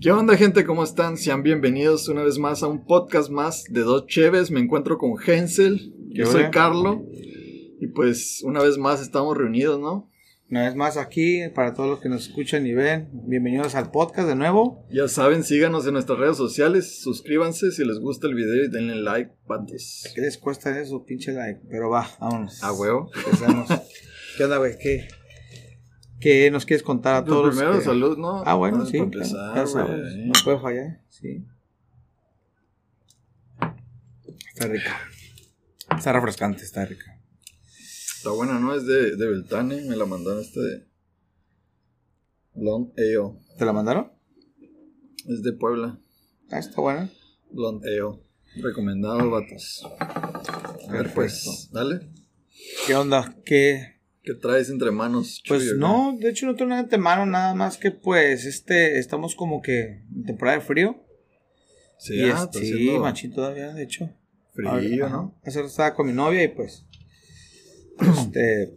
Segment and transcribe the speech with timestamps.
[0.00, 0.64] ¿Qué onda gente?
[0.64, 1.18] ¿Cómo están?
[1.18, 4.50] Sean bienvenidos una vez más a un podcast más de Dos Cheves.
[4.50, 6.44] Me encuentro con Hensel, yo soy?
[6.50, 7.04] Carlo.
[7.78, 10.10] Y pues una vez más estamos reunidos, ¿no?
[10.48, 14.26] Una vez más aquí, para todos los que nos escuchan y ven, bienvenidos al podcast
[14.26, 14.86] de nuevo.
[14.90, 18.96] Ya saben, síganos en nuestras redes sociales, suscríbanse si les gusta el video y denle
[18.96, 20.10] like, patos.
[20.14, 21.60] ¿Qué les cuesta eso, pinche like?
[21.68, 22.64] Pero va, vámonos.
[22.64, 23.10] A huevo.
[23.14, 23.68] Empezamos.
[24.38, 24.78] ¿Qué onda, güey?
[24.78, 25.08] ¿Qué,
[26.20, 27.54] ¿Qué nos quieres contar a todos?
[27.56, 28.42] primero, que- salud, ¿no?
[28.44, 28.96] Ah, bueno, Para sí.
[28.98, 30.26] empezar, claro, ya sabes, güey.
[30.26, 31.44] no puede fallar, sí.
[34.54, 35.00] Está rica.
[35.96, 37.18] Está refrescante, está rica.
[38.16, 38.74] Está buena, ¿no?
[38.74, 40.86] Es de, de Beltane, me la mandaron este de
[42.54, 43.38] Blonde Ale.
[43.58, 44.12] ¿Te la mandaron?
[45.28, 45.98] Es de Puebla.
[46.50, 47.10] Ah, está buena.
[47.50, 48.20] Blonde Ale.
[48.62, 49.82] Recomendado, vatos.
[49.98, 52.10] A ver, pues, dale.
[52.86, 53.34] ¿Qué onda?
[53.44, 55.42] ¿Qué, ¿Qué traes entre manos?
[55.48, 59.34] Pues no, de hecho no tengo nada de mano, nada más que pues este, estamos
[59.34, 61.02] como que en temporada de frío.
[61.98, 64.10] Sí, y ah, sí, machín todavía, de hecho.
[64.54, 65.38] frío, Ahora, ¿no?
[65.42, 66.84] Hace rato estaba con mi novia y pues,
[68.18, 68.74] este,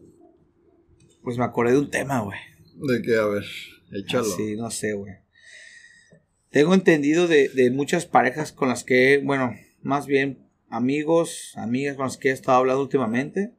[1.23, 2.39] pues me acordé de un tema, güey.
[2.75, 3.45] De que, a ver,
[3.91, 4.25] échalo.
[4.25, 5.13] Sí, no sé, güey.
[6.51, 12.05] Tengo entendido de, de muchas parejas con las que, bueno, más bien amigos, amigas con
[12.05, 13.53] las que he estado hablando últimamente.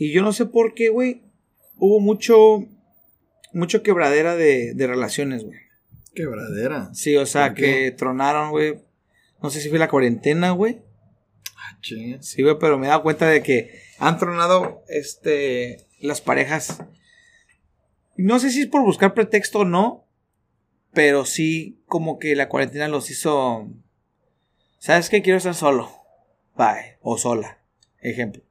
[0.00, 1.20] Y yo no sé por qué, güey,
[1.76, 2.64] hubo mucho,
[3.52, 5.58] mucho quebradera de, de relaciones, güey.
[6.14, 6.88] Quebradera.
[6.94, 8.80] Sí, o sea, que tronaron, güey.
[9.42, 10.80] No sé si fue la cuarentena, güey.
[11.54, 11.78] Ah.
[11.82, 16.82] Sí, güey, pero me he dado cuenta de que han tronado, este, las parejas.
[18.16, 20.08] No sé si es por buscar pretexto o no,
[20.94, 23.68] pero sí como que la cuarentena los hizo...
[24.78, 25.20] ¿Sabes qué?
[25.20, 25.92] Quiero estar solo.
[26.56, 26.96] Bye.
[27.02, 27.58] O sola.
[28.00, 28.42] Ejemplo.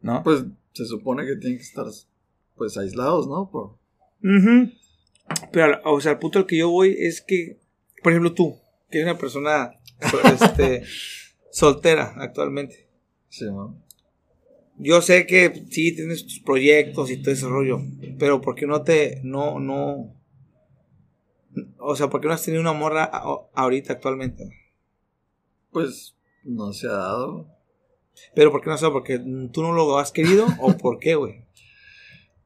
[0.00, 0.22] ¿No?
[0.22, 1.86] Pues se supone que tienen que estar,
[2.56, 3.50] pues, aislados, ¿no?
[3.50, 3.78] Por...
[5.52, 7.58] Pero, o sea, el punto al que yo voy es que,
[8.02, 8.58] por ejemplo, tú,
[8.90, 9.72] que eres una persona
[10.40, 10.82] este,
[11.50, 12.88] soltera actualmente.
[13.28, 13.76] Sí, ¿no?
[14.76, 17.82] Yo sé que sí tienes tus proyectos y todo ese rollo,
[18.18, 20.14] pero ¿por qué no te, no, no,
[21.78, 23.04] o sea, ¿por qué no has tenido una morra
[23.54, 24.50] ahorita actualmente?
[25.70, 27.46] Pues no se ha dado.
[28.34, 28.86] Pero ¿por qué no sé?
[28.90, 29.18] ¿Porque
[29.52, 31.44] tú no lo has querido o por qué, güey?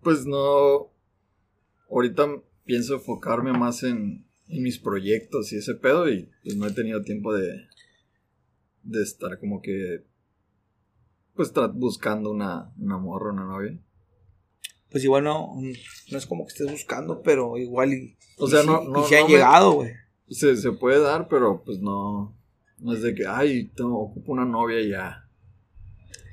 [0.02, 0.90] Pues no.
[1.90, 2.26] Ahorita
[2.64, 7.02] pienso enfocarme más en, en mis proyectos y ese pedo y pues no he tenido
[7.02, 7.66] tiempo de,
[8.82, 10.04] de estar como que,
[11.34, 13.78] pues buscando una, una morra, una novia.
[14.90, 15.54] Pues igual no,
[16.10, 18.92] no es como que estés buscando, pero igual y, O y sea, no- y no-
[18.92, 19.92] no me- llegado, güey.
[20.28, 22.34] Se, se puede dar, pero pues no.
[22.78, 25.23] No es de que, ay, tengo, ocupo una novia y ya.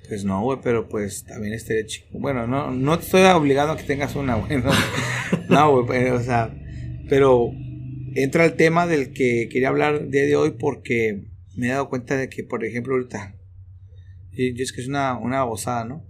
[0.08, 2.08] Pues no, güey, pero pues también este chico.
[2.12, 4.62] Bueno, no, no te estoy obligando a que tengas una, güey.
[5.50, 6.54] No, güey, pero, o sea,
[7.10, 7.52] pero
[8.16, 11.26] entra el tema del que quería hablar día de hoy porque
[11.56, 13.36] me he dado cuenta de que, por ejemplo, ahorita,
[14.32, 16.06] y yo es que es una, una babosada, ¿no?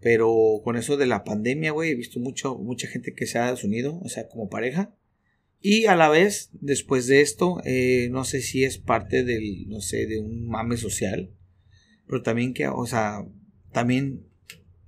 [0.00, 3.50] Pero con eso de la pandemia, güey, he visto mucho, mucha gente que se ha
[3.50, 4.94] desunido, o sea, como pareja.
[5.60, 9.80] Y a la vez, después de esto, eh, no sé si es parte del, no
[9.80, 11.30] sé, de un mame social.
[12.06, 13.24] Pero también que, o sea,
[13.72, 14.26] también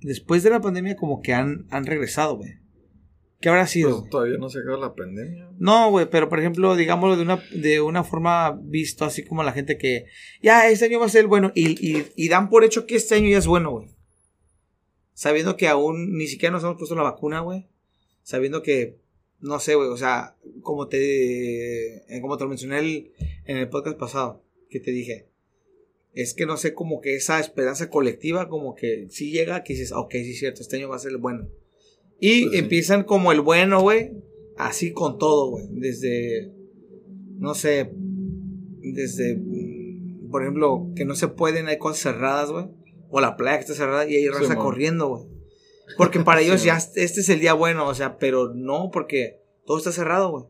[0.01, 2.53] después de la pandemia como que han, han regresado, güey.
[3.41, 4.01] ¿Qué habrá sido?
[4.01, 5.51] Pues todavía no se acaba la pandemia.
[5.59, 9.53] No, güey, pero por ejemplo, digámoslo de una, de una forma visto así como la
[9.53, 10.07] gente que,
[10.43, 12.97] ya, este año va a ser el bueno, y, y, y dan por hecho que
[12.97, 13.89] este año ya es bueno, güey.
[15.13, 17.69] Sabiendo que aún ni siquiera nos hemos puesto la vacuna, güey.
[18.23, 18.99] Sabiendo que,
[19.41, 23.13] no sé, güey, o sea, como te, eh, como te lo mencioné el-
[23.45, 25.29] en el podcast pasado, que te dije,
[26.15, 29.93] es que no sé, como que esa esperanza colectiva, como que si llega, que dices,
[29.93, 31.49] ok, sí es cierto, este año va a ser el bueno.
[32.21, 32.59] Y Pues sí.
[32.59, 34.13] empiezan como el bueno, güey,
[34.57, 35.67] así con todo, güey.
[35.71, 36.53] Desde,
[37.39, 37.91] no sé,
[38.81, 42.67] desde, mm, por ejemplo, que no se pueden, hay cosas cerradas, güey.
[43.11, 45.25] O la playa que está cerrada y hay raza corriendo, güey.
[45.97, 49.41] Porque para ellos Sí, ya este es el día bueno, o sea, pero no, porque
[49.67, 50.45] todo está cerrado, güey.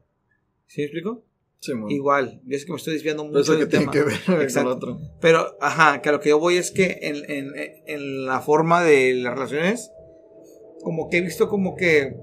[0.66, 1.24] ¿Sí me explico?
[1.64, 1.72] Sí.
[1.88, 3.92] Igual, yo sé que me estoy desviando mucho eso que del tiene tema.
[3.92, 4.70] que ver con Exacto.
[4.70, 4.98] el otro.
[5.20, 7.52] Pero, ajá, que a lo que yo voy es que en, en-
[7.86, 9.90] en la forma de las relaciones,
[10.82, 12.16] como que he visto como que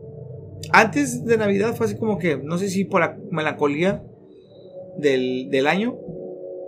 [0.71, 4.04] antes de Navidad fue así como que, no sé si por la melancolía
[4.98, 5.98] del, del año,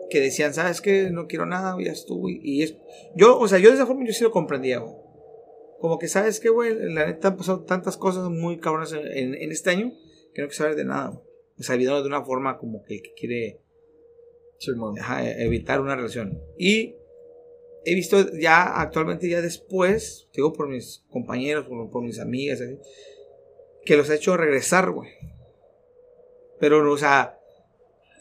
[0.09, 1.09] que decían, ¿sabes qué?
[1.11, 2.29] No quiero nada, ya estuvo.
[2.29, 2.75] Y, es,
[3.15, 4.93] yo, o sea, yo de esa forma yo sí lo comprendía, güey.
[5.79, 6.73] Como que, ¿sabes qué, güey?
[6.93, 9.91] La neta han pasado tantas cosas muy cabronas en, en- en este año
[10.33, 11.21] que no quiero saber de nada, güey.
[11.57, 13.59] Viéndolo de una forma como que que quiere
[14.59, 16.39] Sí, ajá, e- evitar una relación.
[16.57, 16.95] Y
[17.85, 22.77] he visto ya actualmente, ya después, digo por mis compañeros, por, por mis amigas, así,
[23.85, 25.09] que los ha hecho regresar, güey.
[26.59, 27.37] Pero, o sea,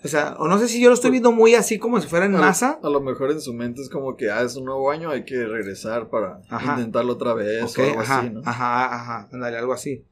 [0.05, 2.27] o sea, o no sé si yo lo estoy viendo muy así como si fuera
[2.27, 2.81] en A- masa.
[2.83, 5.25] A, lo mejor en su mente es como que, ah, es un nuevo año, hay
[5.25, 6.73] que regresar para Ajá.
[6.73, 8.41] intentarlo otra vez Ok, o algo ajá, así, ¿no?
[8.45, 10.05] ajá, ajá, ándale, algo así.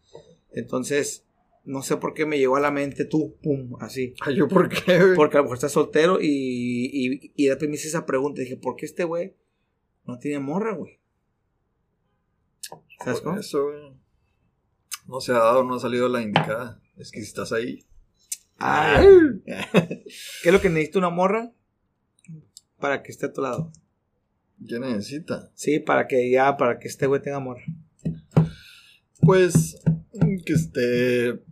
[0.52, 1.24] Entonces,
[1.64, 4.14] no sé por qué me llegó a la mente tú, pum, así.
[4.20, 5.16] Ay, ¿yo por qué, güey?
[5.16, 8.40] Porque a lo mejor estás soltero y, y, y después me hice esa pregunta.
[8.40, 9.36] Dije, ¿por qué este güey
[10.04, 11.00] no tiene morra, güey?
[13.02, 13.38] ¿Sabes cómo?
[13.38, 14.00] eso, güey.
[15.06, 16.80] No se ha dado, no ha salido la indicada.
[16.96, 17.86] Es que si estás ahí.
[18.58, 19.02] Ah,
[19.44, 20.04] ¿Qué
[20.44, 21.52] es lo que necesita una morra?
[22.78, 23.72] Para que esté a tu lado.
[24.66, 25.50] ¿Qué necesita?
[25.54, 27.64] Sí, para que ya, para que este güey tenga morra.
[29.22, 29.80] Pues
[30.44, 31.42] que esté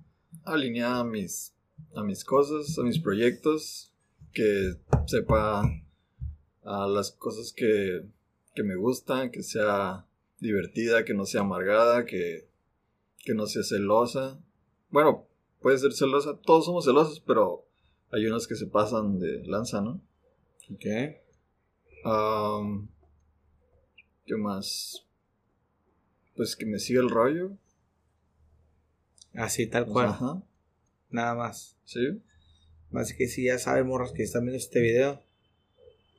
[0.49, 1.55] alineada a mis,
[1.95, 3.93] a mis cosas, a mis proyectos,
[4.33, 4.75] que
[5.07, 5.63] sepa
[6.65, 8.05] a las cosas que,
[8.55, 10.07] que me gustan, que sea
[10.41, 12.49] divertida, que no sea amargada, que,
[13.19, 14.39] que no sea celosa.
[14.91, 15.27] Bueno,
[15.61, 17.67] puede ser celosa, todos somos celosos, pero
[18.11, 20.01] hay unos que se pasan de lanza, ¿no?
[20.73, 20.87] Ok.
[24.25, 25.05] ¿Qué más?
[26.37, 27.53] Pues que me siga el rollo.
[29.39, 30.09] Así, tal cual.
[30.09, 30.43] Ajá,
[31.11, 31.77] Nada más.
[31.85, 32.21] sí.
[32.95, 35.23] Así que si ya saben, morras, que están viendo este video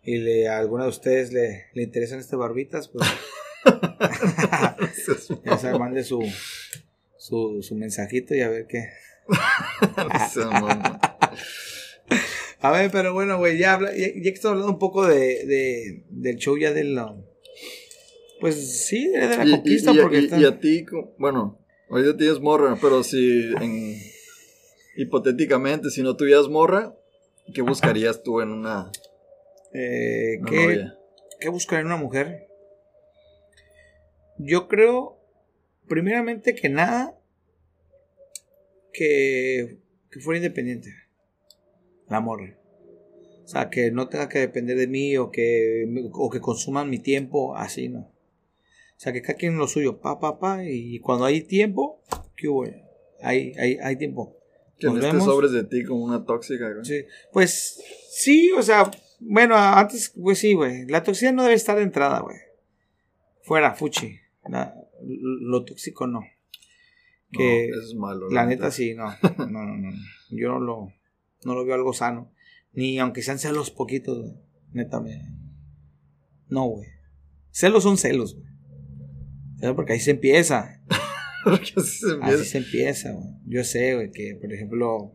[0.03, 3.07] y le, a alguna de ustedes le, le interesan este barbitas, pues
[5.45, 6.21] ya saben, mande su,
[7.17, 8.85] su, su mensajito y a ver qué.
[12.61, 15.45] A ver, pero bueno, güey, ya, habla- ya, ya que estamos hablando un poco de,
[15.45, 16.99] de- del show ya del...
[18.41, 20.85] Pues sí, de la Y, conquista, y- porque y- está- y a ti,
[21.17, 21.58] bueno,
[21.89, 23.95] ahorita tienes morra, pero si en,
[24.95, 26.95] hipotéticamente, si no tuvieras morra,
[27.53, 28.91] ¿qué buscarías tú en una,
[29.73, 30.97] eh, una ¿qué, novia?
[31.39, 32.47] ¿Qué buscar en una mujer?
[34.37, 35.17] Yo creo,
[35.87, 37.17] primeramente que nada,
[38.93, 39.79] que,
[40.11, 40.93] que fuera independiente.
[42.07, 42.55] La morra.
[43.43, 46.99] O sea, que no tenga que depender de mí o que, o que consuman mi
[46.99, 48.11] tiempo, así, ¿no?
[48.99, 52.01] O sea, que cada quien lo suyo, pa, pa, pa, y cuando hay tiempo,
[52.35, 52.65] ¿qué hubo?
[53.21, 54.35] Hay, hay, hay tiempo.
[54.77, 56.83] Que no estés sobres de ti como una tóxica, güey.
[56.83, 57.81] Sí, pues
[58.11, 58.91] sí, o sea,
[59.21, 60.85] bueno, antes, pues sí, güey.
[60.87, 62.35] La toxicidad no debe estar de entrada, güey.
[63.43, 64.19] Fuera, fuchi.
[64.49, 66.19] La- lo tóxico no.
[67.31, 68.29] Que No, eso es malo.
[68.29, 69.05] la neta sí, no.
[69.37, 69.91] No, no, no.
[70.29, 70.93] Yo no lo,
[71.45, 72.33] no lo veo algo sano.
[72.73, 74.33] Ni aunque sean celos poquitos, güey.
[74.73, 75.21] Neta, me.
[76.49, 76.89] No, güey.
[77.51, 78.48] Celos son celos, güey.
[79.59, 79.75] ¿Sabes?
[79.75, 80.81] Porque ahí se empieza.
[81.43, 82.35] Porque así se empieza.
[82.35, 83.27] Así se empieza, güey.
[83.45, 85.13] Yo sé, güey, que por ejemplo,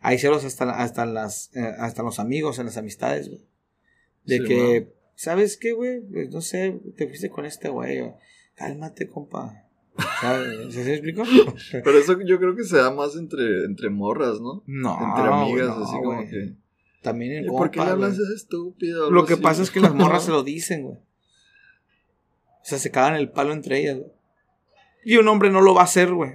[0.00, 3.44] hay celos hasta, hasta, las, eh, hasta los amigos, en las amistades, güey.
[4.24, 6.00] De Sí, que, ¿sabes qué, güey?
[6.00, 8.12] Pues, no sé, te fuiste con este güey.
[8.54, 9.64] Cálmate, compa.
[10.20, 10.48] ¿Sabes?
[10.74, 11.22] ¿Se explicó?
[11.72, 14.62] Pero eso yo creo que se da más entre, entre morras, ¿no?
[14.66, 16.54] No, entre amigas, no, así como que.
[17.02, 19.10] También en "Eh, ¿Por qué le hablas estúpido?
[19.10, 19.42] Lo que así.
[19.42, 20.98] pasa es que las morras se lo dicen, güey.
[22.66, 24.10] O sea, se cagan el palo entre ellas, güey.
[25.04, 26.32] Y un hombre no lo va a hacer, güey.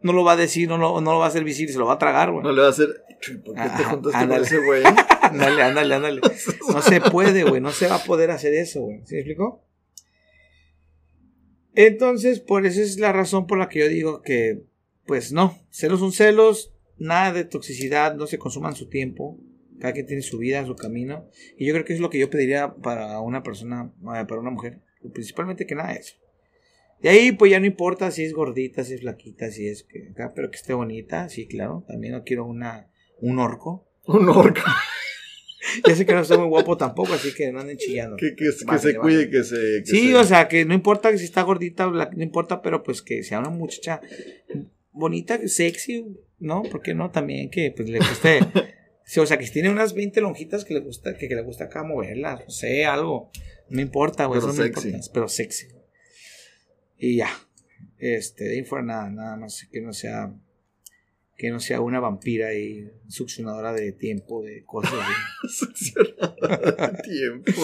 [0.00, 1.86] No lo va a decir, no lo, no lo va a hacer visible, se lo
[1.86, 2.44] va a tragar, güey.
[2.44, 3.02] No le va a hacer.
[3.18, 4.84] "Chuy, ¿Por qué te juntaste con ese güey?
[5.22, 6.20] Ándale, ándale, ándale.
[6.72, 7.60] No se puede, güey.
[7.60, 9.00] No se va a poder hacer eso, güey.
[9.06, 9.64] ¿Sí me explicó?
[11.74, 14.62] Entonces, por eso es la razón por la que yo digo que,
[15.04, 19.36] pues no, celos son celos, nada de toxicidad, no se consuman su tiempo,
[19.80, 21.26] cada quien tiene su vida, su camino,
[21.58, 24.50] y yo creo que es lo que yo pediría para una persona, eh, para una
[24.50, 24.80] mujer,
[25.12, 26.16] principalmente que nada de eso.
[27.00, 30.08] De ahí, pues ya no importa si es gordita, si es flaquita, si es que,
[30.12, 33.86] acá, pero que esté bonita, sí, claro, también no quiero una, un orco.
[34.06, 34.62] Un orca.
[35.86, 38.16] Ya sé que no estoy muy guapo tampoco, así que no anden chillando.
[38.16, 38.94] Que, que, se vale.
[38.98, 39.56] cuide, que se.
[39.80, 43.02] que Sí, se- o sea, que no importa si está gordita no importa, pero pues
[43.02, 44.00] que sea una muchacha
[44.92, 46.06] bonita, sexy,
[46.38, 46.62] ¿no?
[46.62, 47.10] ¿Por qué no?
[47.10, 48.38] También que pues le guste.
[49.04, 51.64] sí, o sea, que tiene unas 20 lonjitas que le gusta, que, que le gusta
[51.64, 53.30] acá moverlas, no sé, algo.
[53.68, 55.68] No importa, güey, Pero eso no importa, pero sexy.
[56.98, 57.30] Y ya.
[57.98, 60.34] Este, de ahí fuera nada, nada más que no sea
[61.36, 65.48] que no sea una vampira y succionadora de tiempo, de cosas así.
[65.66, 67.62] Succionadora de tiempo.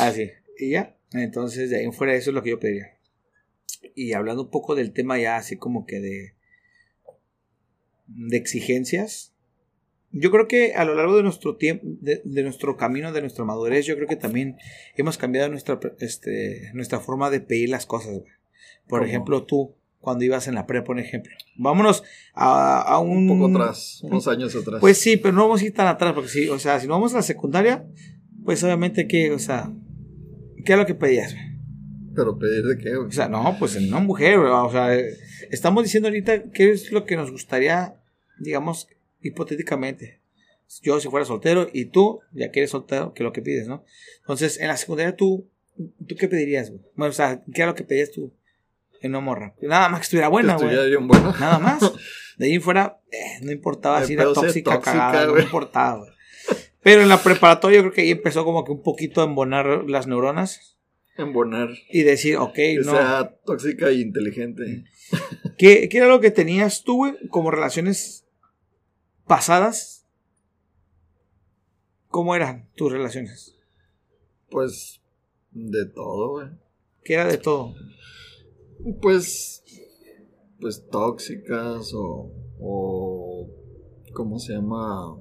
[0.00, 0.30] Así.
[0.58, 0.96] Y ya.
[1.12, 2.98] Entonces, de ahí fuera, eso es lo que yo pediría.
[3.94, 6.34] Y hablando un poco del tema ya así como que de,
[8.06, 9.32] de exigencias.
[10.10, 13.44] Yo creo que a lo largo de nuestro tiempo, de, de nuestro camino, de nuestra
[13.44, 14.56] madurez, yo creo que también
[14.96, 18.12] hemos cambiado nuestra, este, nuestra forma de pedir las cosas.
[18.12, 18.32] güey.
[18.88, 19.08] Por ¿Cómo?
[19.08, 21.32] ejemplo, tú, cuando ibas en la prepa, por ejemplo.
[21.56, 23.28] Vámonos a, a un...
[23.30, 24.80] Un poco atrás, unos años atrás.
[24.80, 26.94] Pues sí, pero no vamos a ir tan atrás, porque sí, o sea, si no
[26.94, 27.84] vamos a la secundaria,
[28.44, 29.70] pues obviamente que, o sea,
[30.64, 31.34] ¿qué es lo que pedías?
[31.34, 31.44] güey?
[32.14, 33.08] Pero pedir de qué, güey.
[33.08, 35.10] O sea, no, pues en una mujer, güey, o sea, eh,
[35.50, 37.96] estamos diciendo ahorita qué es lo que nos gustaría,
[38.40, 38.88] digamos,
[39.22, 40.20] hipotéticamente,
[40.82, 43.66] yo si fuera soltero y tú, ya que eres soltero, que es lo que pides,
[43.68, 43.84] ¿no?
[44.20, 45.48] Entonces, en la secundaria tú,
[46.06, 46.82] ¿tú qué pedirías, güey?
[46.94, 48.32] Bueno, o sea, ¿qué era lo que pedías tú
[49.00, 49.54] en una morra?
[49.62, 50.96] Nada más que estuviera buena, güey.
[50.96, 51.34] bueno.
[51.38, 51.80] Nada más.
[52.38, 56.10] De ahí fuera, eh, no importaba si era tóxica, tóxica, cagada, no importaba, güey.
[56.82, 59.84] Pero en la preparatoria yo creo que ahí empezó como que un poquito a embonar
[59.88, 60.78] las neuronas
[61.16, 61.70] Embonar.
[61.90, 62.92] y decir, ok, Que no.
[62.92, 64.84] sea tóxica e inteligente.
[65.58, 68.24] ¿Qué, qué era lo que tenías tú, güey, como relaciones
[69.28, 70.06] pasadas?
[72.08, 73.56] ¿Cómo eran tus relaciones?
[74.50, 75.00] Pues,
[75.52, 76.48] de todo, güey.
[77.04, 77.74] ¿Qué era de todo?
[79.00, 79.62] Pues,
[80.60, 83.48] pues tóxicas o, o,
[84.14, 85.16] ¿cómo se llama?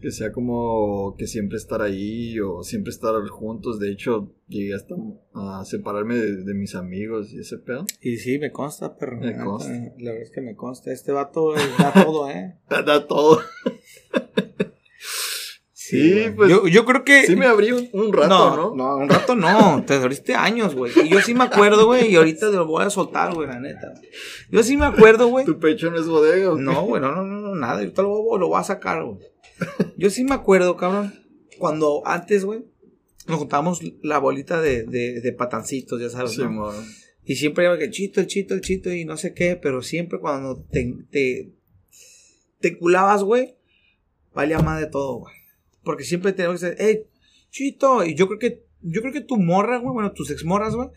[0.00, 3.80] Que sea como que siempre estar ahí o siempre estar juntos.
[3.80, 4.94] De hecho, llegué hasta
[5.34, 7.84] a separarme de, de mis amigos y ese pedo.
[8.00, 9.18] Y sí, me consta, perro.
[9.18, 9.72] Me La consta.
[9.98, 10.92] La verdad es que me consta.
[10.92, 12.56] Este vato eh, da todo, ¿eh?
[12.68, 13.40] Da todo.
[15.88, 17.24] Sí, pues, Yo, yo creo que...
[17.24, 18.74] Sí me abrí un, un rato, no, ¿no?
[18.74, 19.82] no, un rato no.
[19.86, 20.92] Te abriste años, güey.
[21.02, 22.12] Y yo sí me acuerdo, güey.
[22.12, 23.94] Y ahorita lo voy a soltar, güey, la neta.
[24.50, 25.46] Yo sí me acuerdo, güey.
[25.46, 26.52] ¿Tu pecho no es bodega?
[26.58, 27.78] No, güey, no, no, no, nada.
[27.80, 29.18] Ahorita lo, voy- lo voy a sacar, güey.
[29.96, 31.12] Yo sí me acuerdo, cabrón.
[31.58, 32.64] Cuando antes, güey,
[33.26, 36.70] nos juntábamos la bolita de, de, de patancitos, ya sabes, Sí, ¿no?
[37.24, 40.18] Y siempre era que chito, el chito, el chito y no sé qué, pero siempre
[40.18, 41.52] cuando te, te,
[42.60, 43.56] te culabas, güey,
[44.32, 45.34] valía más de todo, güey.
[45.82, 47.04] Porque siempre teníamos que decir, hey,
[47.50, 48.04] chito.
[48.04, 50.88] Y yo creo que, yo creo que tu morra, güey, bueno, tus exmorras, güey,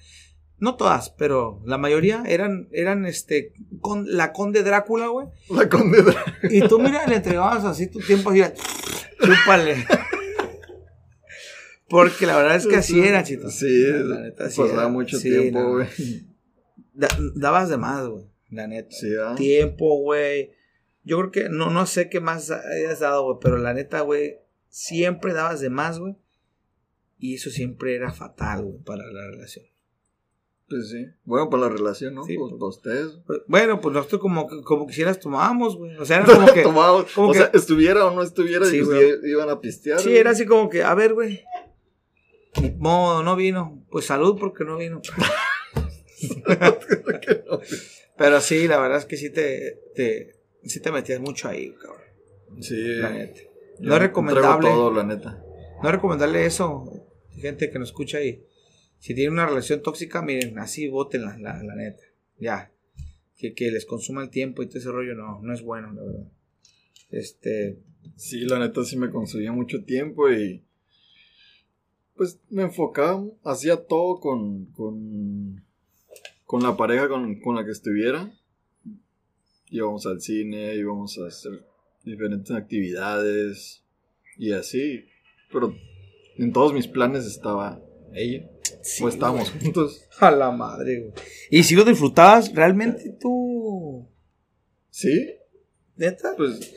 [0.62, 3.52] no todas, pero la mayoría eran, eran, este,
[3.82, 5.28] con, la conde Drácula, güey.
[5.50, 8.42] La conde Dra- Y tú, mira, le entregabas así tu tiempo, así,
[9.20, 9.86] chúpale.
[11.90, 13.50] Porque la verdad es que así era, chito.
[13.50, 14.88] Sí, la neta, así pasaba era.
[14.92, 15.88] mucho Sí, tiempo, güey.
[16.94, 18.26] Da- dabas de más, güey.
[18.50, 18.92] La neta.
[18.92, 19.08] Sí.
[19.36, 20.52] Tiempo, güey.
[21.04, 23.38] Yo creo que no, no sé qué más hayas dado, güey.
[23.42, 24.38] Pero la neta, güey.
[24.70, 26.16] Siempre dabas de más, güey.
[27.20, 29.66] Y eso siempre era fatal, güey, para la relación.
[30.72, 31.06] Pues sí.
[31.26, 32.24] Bueno, para la relación, ¿no?
[32.24, 32.60] Sí, pues pues.
[32.60, 33.20] para ustedes.
[33.28, 35.96] Pues, Bueno, pues nosotros como, como quisieras tomábamos, güey.
[35.98, 36.64] O sea, era como que.
[36.64, 40.00] Como o que- sea, estuviera o no estuviera, Sí, y pues, iban a pistear.
[40.00, 40.18] Sí, güey.
[40.20, 41.42] era así como que, a ver, güey.
[42.78, 43.84] Modo, no vino.
[43.92, 45.02] Pues salud porque no vino.
[48.18, 52.02] Pero sí, la verdad es que sí te, te, sí te metías mucho ahí, cabrón.
[52.62, 52.76] Sí.
[52.96, 53.42] La neta.
[53.80, 54.70] yo No es recomendable.
[54.70, 55.44] todo, la neta.
[55.82, 56.86] No es recomendable eso,
[57.36, 58.44] gente que nos escucha y
[59.02, 62.04] si tienen una relación tóxica, miren, así votenla, la, la neta.
[62.40, 62.72] Ya.
[63.38, 66.04] Que, que les consuma el tiempo y todo ese rollo, no, no es bueno, la
[66.04, 66.28] verdad.
[67.10, 67.78] Este,
[68.16, 70.64] Sí, la neta sí me consumía mucho tiempo y.
[72.16, 74.66] Pues me enfocaba, hacía todo con.
[74.68, 75.66] con.
[76.46, 78.32] con la pareja con, con la que estuviera.
[79.72, 81.66] Íbamos al cine, íbamos a hacer
[82.04, 83.84] diferentes actividades
[84.38, 85.06] y así.
[85.52, 85.76] Pero
[86.38, 87.82] en todos mis planes estaba
[88.14, 88.51] ella.
[88.84, 90.08] Sí, o estábamos juntos.
[90.20, 91.14] A la madre, güey.
[91.50, 94.08] Y si lo disfrutabas, realmente tú.
[94.90, 95.36] Sí,
[95.96, 96.34] ¿Neta?
[96.36, 96.74] pues.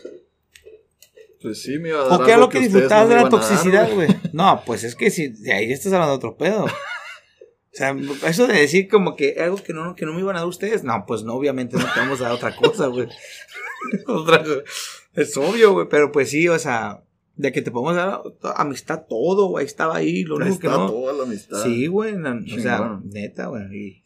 [1.40, 3.22] Pues sí, me iba a dar ¿O qué lo que ustedes disfrutabas no de la
[3.22, 4.08] dar, toxicidad, güey?
[4.32, 6.64] No, pues es que si de ahí estás hablando de otro pedo.
[6.64, 7.94] O sea,
[8.26, 10.84] eso de decir como que algo que no, que no me iban a dar ustedes,
[10.84, 13.08] no, pues no, obviamente no te vamos a dar otra cosa, güey.
[14.06, 14.62] Otra cosa.
[15.12, 17.03] Es obvio, güey, pero pues sí, o sea,
[17.36, 18.22] de que te podemos dar
[18.56, 20.86] amistad todo, güey, estaba ahí, lo único que no.
[20.90, 21.62] toda la amistad.
[21.64, 23.62] Sí, güey, o sea, neta, güey.
[23.72, 24.02] Y,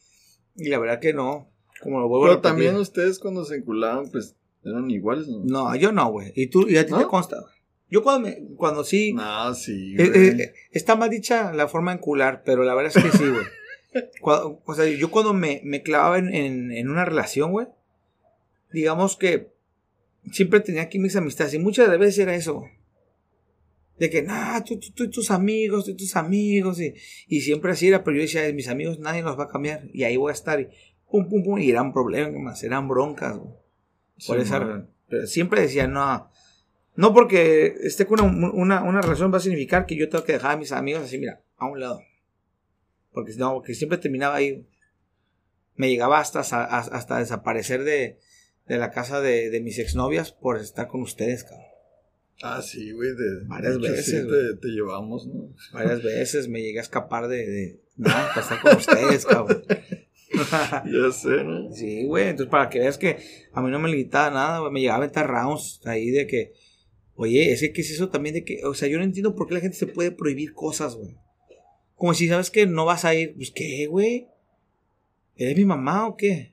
[0.56, 1.50] y la verdad que no,
[1.82, 5.44] como lo vuelvo Pero también ustedes cuando se enculaban, pues eran iguales, ¿no?
[5.44, 6.32] No, yo no, güey.
[6.34, 7.52] Y tú, y a ti te consta, güey.
[7.90, 9.94] Yo cuando me, cuando sí, No, sí.
[9.98, 10.28] Eh, güey.
[10.28, 13.24] eh, eh, está mal dicha la forma de encular, pero la verdad es que sí,
[13.28, 13.44] güey.
[14.20, 17.66] Cuando- o sea, yo cuando me, me clavaba en, en- en una relación, güey,
[18.72, 19.50] digamos que
[20.32, 22.70] siempre tenía aquí mis amistades y muchas de las veces era eso, güey.
[23.98, 26.94] De que, nah, tú, tú, tú y tus amigos, tú y tus amigos, y,
[27.26, 30.04] y siempre así era, pero yo decía, mis amigos nadie los va a cambiar, y
[30.04, 30.68] ahí voy a estar, y
[31.10, 33.54] pum, pum, pum, y eran problemas, eran broncas, güey.
[34.26, 36.30] Por Sí, esa pero siempre decía, no,
[36.96, 40.34] no porque esté con una, una, una relación va a significar que yo tengo que
[40.34, 42.02] dejar a mis amigos así, mira, a un lado.
[43.12, 44.66] Porque no, porque siempre terminaba ahí.
[45.76, 48.18] Me llegaba hasta, hasta, hasta desaparecer de,
[48.66, 51.67] de la casa de, de mis exnovias por estar con ustedes, cabrón.
[52.42, 53.10] Ah, sí, güey.
[53.16, 55.52] De, Varias veces, te, te llevamos, ¿no?
[55.72, 59.62] Varias veces me llegué a escapar de, de nada, para estar con ustedes, cabrón.
[60.30, 61.72] Ya sé, ¿no?
[61.72, 62.28] Sí, güey.
[62.28, 63.16] Entonces, para que veas que
[63.52, 64.70] a mí no me limitaba nada, güey.
[64.72, 66.52] Me llegaba a aventar rounds ahí de que,
[67.14, 69.54] oye, ese que es eso también de que, o sea, yo no entiendo por qué
[69.54, 71.16] la gente se puede prohibir cosas, güey.
[71.96, 74.28] Como si sabes que no vas a ir, pues, ¿qué, güey?
[75.34, 76.52] ¿Eres mi mamá o qué?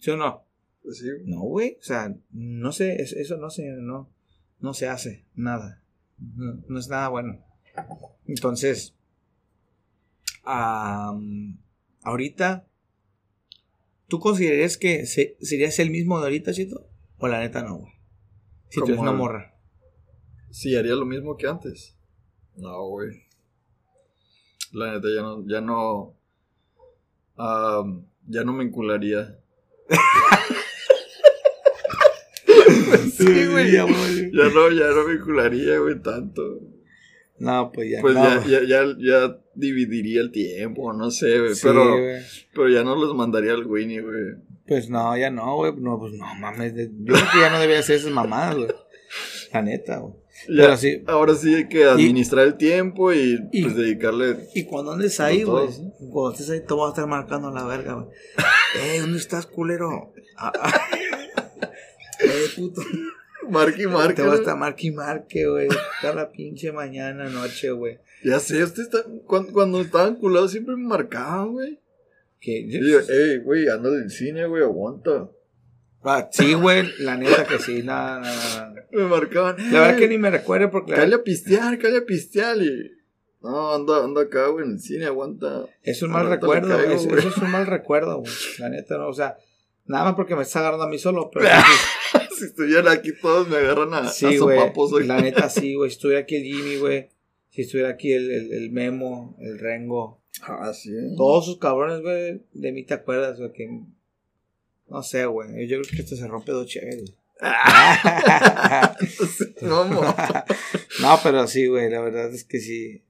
[0.00, 0.42] ¿Sí o no?
[0.82, 1.06] Pues sí.
[1.26, 1.76] No, güey.
[1.80, 4.08] O sea, no sé, es- eso no se, no,
[4.60, 5.82] no se hace, nada.
[6.18, 7.44] No, no es nada bueno.
[8.26, 8.94] Entonces,
[10.44, 11.58] am,
[12.02, 12.66] ahorita,
[14.08, 16.88] ¿tú considerarías que se- serías el mismo de ahorita, Chito?
[17.18, 17.92] O la neta no, güey.
[18.68, 19.54] Si tú eres una morra.
[20.50, 21.96] Sí, haría lo mismo que antes.
[22.56, 23.22] No, güey.
[24.72, 26.14] La neta, ya no, ya no.
[28.26, 29.38] ya no me encularía.
[32.96, 33.72] sí, güey.
[33.72, 36.42] Ya, no, ya no me encularía, güey, tanto.
[37.38, 38.00] No, pues ya.
[38.00, 41.54] Pues no, ya, ya, ya, ya dividiría el tiempo, no sé, güey.
[41.54, 41.96] Sí, pero,
[42.54, 44.34] pero ya no los mandaría al Winnie, güey.
[44.66, 45.72] Pues no, ya no, güey.
[45.76, 46.74] No, pues no mames.
[46.74, 48.68] Yo creo que ya no debería hacer esas mamadas, güey.
[49.52, 50.14] La neta, güey.
[50.46, 51.02] Pero sí.
[51.06, 54.48] Ahora sí hay que administrar el tiempo y, y- pues dedicarle.
[54.54, 55.68] Y cuando andes ahí, güey.
[56.10, 58.06] Cuando estés ahí, te voy a estar marcando la verga, güey.
[58.92, 60.12] ¡Ey, ¿dónde estás, culero?
[60.36, 60.72] Ah, ah.
[62.20, 62.80] ¡Eh, puto!
[63.50, 64.14] Marque y marque.
[64.14, 64.40] Te voy a ¿no?
[64.40, 65.68] estar marque y marque, güey.
[65.68, 67.98] Hasta la pinche mañana, noche, güey.
[68.22, 68.98] Ya sé, usted está.
[69.26, 71.80] Cuando, cuando estaban culados siempre me marcaban, güey.
[72.40, 75.30] Que yo, ey, güey, anda del cine, güey, aguanta.
[76.02, 78.86] Ah, sí, güey, la neta que sí, nada, nada, nada.
[78.92, 79.56] Me marcaban.
[79.72, 82.56] La verdad "Ey, que ni me recuerdo porque Cállate a pistear, cállate a pistear.
[82.58, 82.92] Y.
[83.40, 85.64] No, anda, anda acá, güey, en el cine, aguanta.
[85.82, 88.32] es un mal recuerdo, caigo, es- eso es un mal recuerdo, güey.
[88.58, 89.36] La neta, no, o sea,
[89.88, 91.48] nada más porque me está agarrando a mí solo, pero
[92.38, 94.72] si estuvieran aquí todos me agarran a, sí, a güey.
[94.72, 95.06] güey.
[95.06, 95.90] La neta sí, güey.
[95.90, 97.08] Si estuviera aquí el Jimmy, güey.
[97.50, 100.20] Si estuviera aquí el, el, el Memo, el Rengo.
[100.42, 100.92] Ah, sí.
[101.16, 103.80] Todos sus cabrones, güey, de mí te acuerdas, güey, que...
[104.88, 105.66] No sé, güey.
[105.66, 107.14] Yo creo que esto se rompe dos chéveres, güey.
[109.62, 113.02] no, pero sí, güey, la verdad es que sí.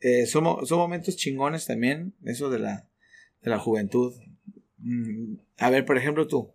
[0.00, 2.88] Eh, son, son momentos chingones también, eso de la,
[3.42, 4.14] de la juventud.
[4.78, 6.52] Mm, a ver, por ejemplo, tú.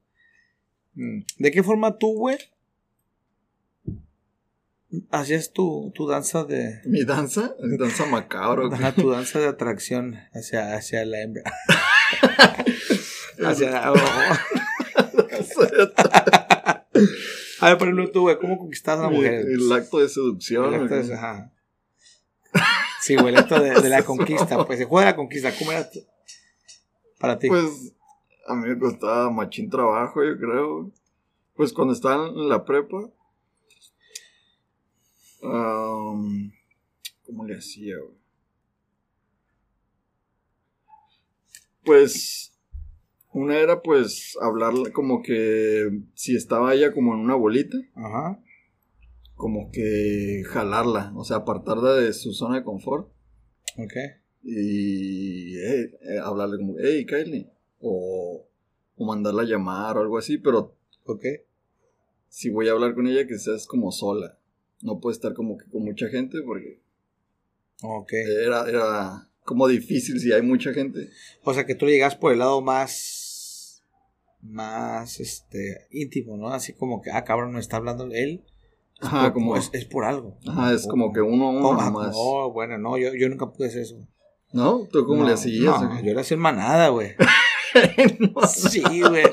[0.95, 2.37] Mm, ¿De qué forma tú, güey,
[5.11, 6.81] hacías tu, tu danza de...
[6.85, 8.71] Mi danza, mi danza macabro.
[8.73, 11.43] Ajá, tu danza de atracción hacia, hacia la hembra?
[13.45, 13.91] hacia...
[13.91, 13.95] oh,
[17.59, 19.45] A ver, por ejemplo, tú, güey, ¿cómo conquistas a una mujer?
[19.47, 20.73] El acto de seducción.
[20.73, 21.49] El acto de- ajá.
[23.01, 25.71] Sí, güey, el acto de, de la conquista, pues el juego de la conquista, ¿cómo
[25.71, 25.89] era
[27.19, 27.47] para ti?
[27.47, 27.93] Pues
[28.47, 30.91] a mí me costaba machín trabajo, yo creo.
[31.55, 33.09] Pues cuando estaba en la prepa.
[35.43, 36.51] am,
[37.25, 38.17] ¿Cómo le hacía, güey?
[41.85, 42.57] Pues
[43.33, 48.39] una era pues hablarle como que si estaba ella como en una bolita, Ajá.
[49.35, 53.09] como que jalarla, o sea, apartarla de su zona de confort.
[53.77, 53.93] Ok.
[54.43, 57.49] y eh, eh, hablarle como, hey, Kylie,
[57.83, 58.45] o,
[58.97, 60.73] o mandarla a llamar o algo así, pero
[61.05, 61.25] Ok.
[62.29, 64.37] si voy a hablar con ella, que seas como sola.
[64.81, 66.79] No puede estar como que con mucha gente porque
[67.83, 68.13] Ok.
[68.45, 71.09] era, era como difícil si hay mucha gente.
[71.43, 73.81] O sea que tú llegas por el lado más.
[74.41, 76.49] Más este íntimo, ¿no?
[76.49, 78.43] Así como que, ah, cabrón, no está hablando él.
[79.01, 80.37] Es Ajá, por- como- es, es por algo.
[80.45, 82.13] Ajá, es como que uno a uno Oh, nomás.
[82.13, 84.05] No, bueno, no, yo, yo nunca pude hacer eso.
[84.51, 84.85] ¿No?
[84.91, 85.81] ¿Tú cómo No, le hacías?
[85.81, 87.15] No, yo era así en manada, güey.
[88.47, 89.23] Sí, güey.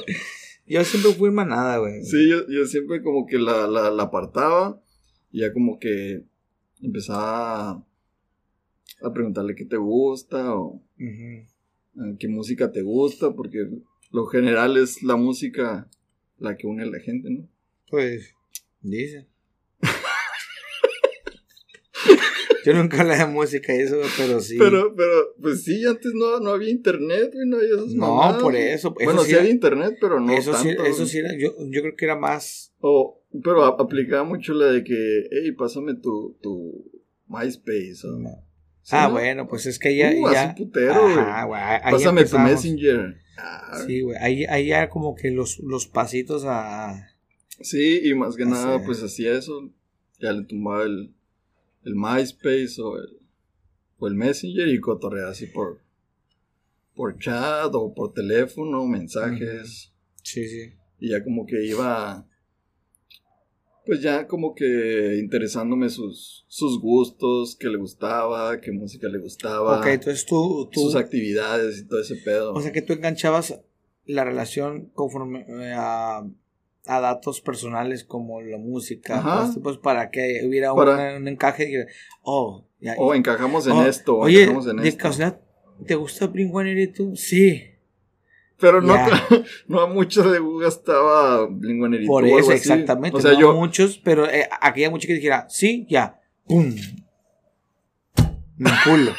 [0.67, 2.05] Yo siempre fui manada, güey.
[2.05, 4.81] Sí, yo, yo siempre como que la, la, la apartaba
[5.33, 6.25] y ya como que
[6.81, 7.87] empezaba a,
[9.03, 11.47] a preguntarle qué te gusta o eh,
[12.19, 13.69] qué música te gusta, porque
[14.13, 15.89] lo general es la música
[16.39, 17.49] la que une a la gente, ¿no?
[17.89, 18.35] Pues,
[18.81, 19.27] dice.
[22.73, 24.57] Yo nunca hablé de música y eso, pero sí.
[24.59, 28.43] Pero, pero, pues sí, antes no, no había internet, güey, no había esas No, mamadas,
[28.43, 31.07] por eso, eso Bueno, sí era- había internet, pero no eso sí, eso güey.
[31.09, 32.73] sí era, yo, yo creo que era más.
[32.81, 36.91] O, pero aplicaba mucho la de que, hey, pásame tu, tu
[37.29, 38.19] MySpace, o...
[38.83, 39.13] ¿Sí, ah, no?
[39.13, 40.11] bueno, pues es que ya.
[40.11, 41.19] Uh, ya putero, güey.
[41.19, 41.61] Ajá, güey.
[41.63, 42.39] ahí Pásame tu.
[42.39, 43.15] Messenger.
[43.37, 44.17] Ah, Sí, güey.
[44.21, 47.09] Ahí, ahí ya como que los, los pasitos a.
[47.61, 48.83] Sí, y más que nada, es.
[48.87, 49.71] pues hacía eso.
[50.19, 51.15] Ya le tumbaba el,
[51.85, 53.19] el MySpace o el,
[53.99, 55.81] o el Messenger y cotorreaba así por,
[56.95, 59.93] por chat o por teléfono, mensajes.
[60.23, 60.73] Sí, sí.
[60.99, 62.27] Y ya como que iba,
[63.87, 69.81] pues ya como que interesándome sus, sus gustos, qué le gustaba, qué música le gustaba,
[69.81, 70.69] Ok, entonces tú.
[70.71, 72.53] tú sus actividades y todo ese pedo.
[72.53, 73.61] o sea que tú enganchabas
[74.05, 76.29] la relación conforme eh, a,
[76.87, 81.71] a datos personales como la música, pues para que hubiera Para- una- un encaje.
[81.71, 81.75] y,
[82.23, 85.03] oh, ya, o encajamos en oh, esto, o Oye, encajamos en de esto.
[85.03, 85.41] casualidad,
[85.87, 87.17] ¿te gusta Blink-182?
[87.17, 87.65] Sí.
[88.59, 89.09] Pero no, Ya.
[89.69, 92.09] no a muchos de gastaba linguanerito.
[92.11, 93.17] Por eso, exactamente.
[93.17, 93.55] O sea, no yo.
[93.55, 96.75] muchos, pero eh, aquella mucha que dijera, sí, ya, pum.
[98.57, 99.13] Me culo.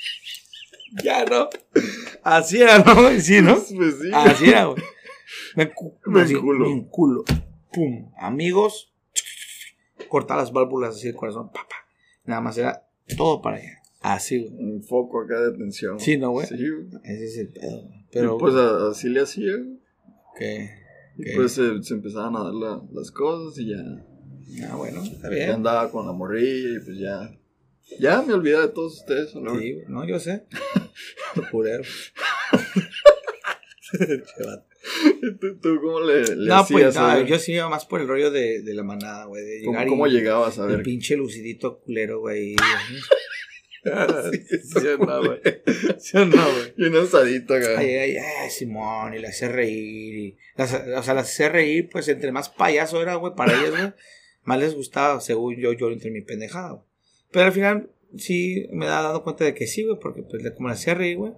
[1.04, 1.48] ya, ¿no?
[2.22, 3.10] Así era, ¿no?
[3.20, 3.54] Sí, ¿no?
[3.54, 4.10] Pues sí.
[4.12, 4.82] Así era, güey.
[5.66, 6.66] Me, Me así, enculo.
[6.66, 7.24] me enculo.
[7.72, 8.10] Pum.
[8.18, 8.92] Amigos.
[10.08, 11.48] Cortar las válvulas así del corazón.
[11.52, 11.76] Pa, pa.
[12.24, 13.80] Nada más era todo para allá.
[14.00, 14.52] Así, güey.
[14.74, 16.00] Un foco acá de atención.
[16.00, 16.46] Sí, ¿no, güey?
[16.46, 16.88] Sí, güey.
[17.04, 17.82] Ese es el pedo.
[18.10, 19.52] Pero Pero, pues así le hacía.
[20.36, 20.70] que.
[21.18, 23.76] Y que- pues se, se empezaban a dar la- las cosas y ya,
[24.68, 25.50] Ah, bueno, está ya bien.
[25.50, 27.36] andaba con la morrilla y pues ya.
[28.00, 29.34] Ya me olvidé de todos ustedes.
[29.34, 29.58] ¿no?
[29.58, 30.46] Sí, no, yo sé.
[31.52, 31.82] Purero.
[33.82, 33.98] Che,
[34.44, 34.66] vato.
[35.40, 36.96] ¿Tú, tú cómo le, le no, pues hacías?
[36.96, 37.26] no, güey?
[37.26, 39.44] yo sí iba más por el rollo de, de la manada, güey.
[39.44, 40.82] De ¿Cómo, llegar cómo y, llegabas a el ver?
[40.82, 42.56] pinche lucidito culero, güey.
[43.82, 45.40] Sí, Sí o no, güey.
[45.98, 46.74] Sí o no, güey.
[46.76, 47.78] Y un asadito acá.
[47.78, 50.14] Ay, ay, ay, Simón, y la hacía reír.
[50.16, 53.70] Y las, o sea, las hacía reír, pues entre más payaso era, güey, para ellas,
[53.70, 53.92] güey,
[54.44, 56.84] más les gustaba, según yo, yo entre mi pendejada, güey.
[57.32, 60.68] Pero al final, sí me da dando cuenta de que sí, güey, porque pues como
[60.68, 61.32] las hacía reír, güey,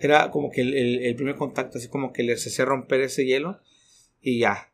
[0.00, 3.24] era como que el, el- el primer contacto, así como que les hacía romper ese
[3.24, 3.60] hielo
[4.20, 4.72] y ya.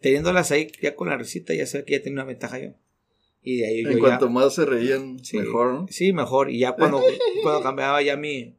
[0.00, 2.70] Teniéndolas ahí ya con la risita, ya sabía que ya tenía una ventaja yo.
[3.42, 5.86] Y de ahí yo En ya- cuanto más se reían, Sí, mejor, ¿no?
[5.88, 6.50] Sí, mejor.
[6.50, 7.02] Y ya cuando,
[7.42, 8.56] cuando cambiaba ya mi.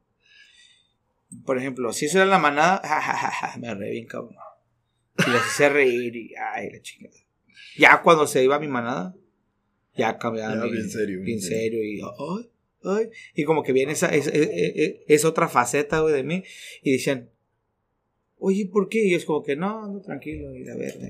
[1.46, 4.36] Por ejemplo, si eso era la manada, ja, ja, ja, me reí bien, cabrón.
[5.26, 7.16] Y les hacía reír y ay, la chingada.
[7.78, 9.16] Ya cuando se iba mi manada,
[9.96, 10.56] ya cambiaba.
[10.56, 11.84] Ya, mi- bien serio, Bien bien serio.
[11.84, 12.02] Y,
[12.86, 13.10] ay.
[13.36, 16.44] Y como que viene esa, es, es, es- es otra faceta, güey, de mí.
[16.82, 17.30] Y decían,
[18.38, 19.04] oye, ¿por qué?
[19.06, 20.54] Y es como que, no, ando tranquilo.
[20.56, 21.10] Y la verdad.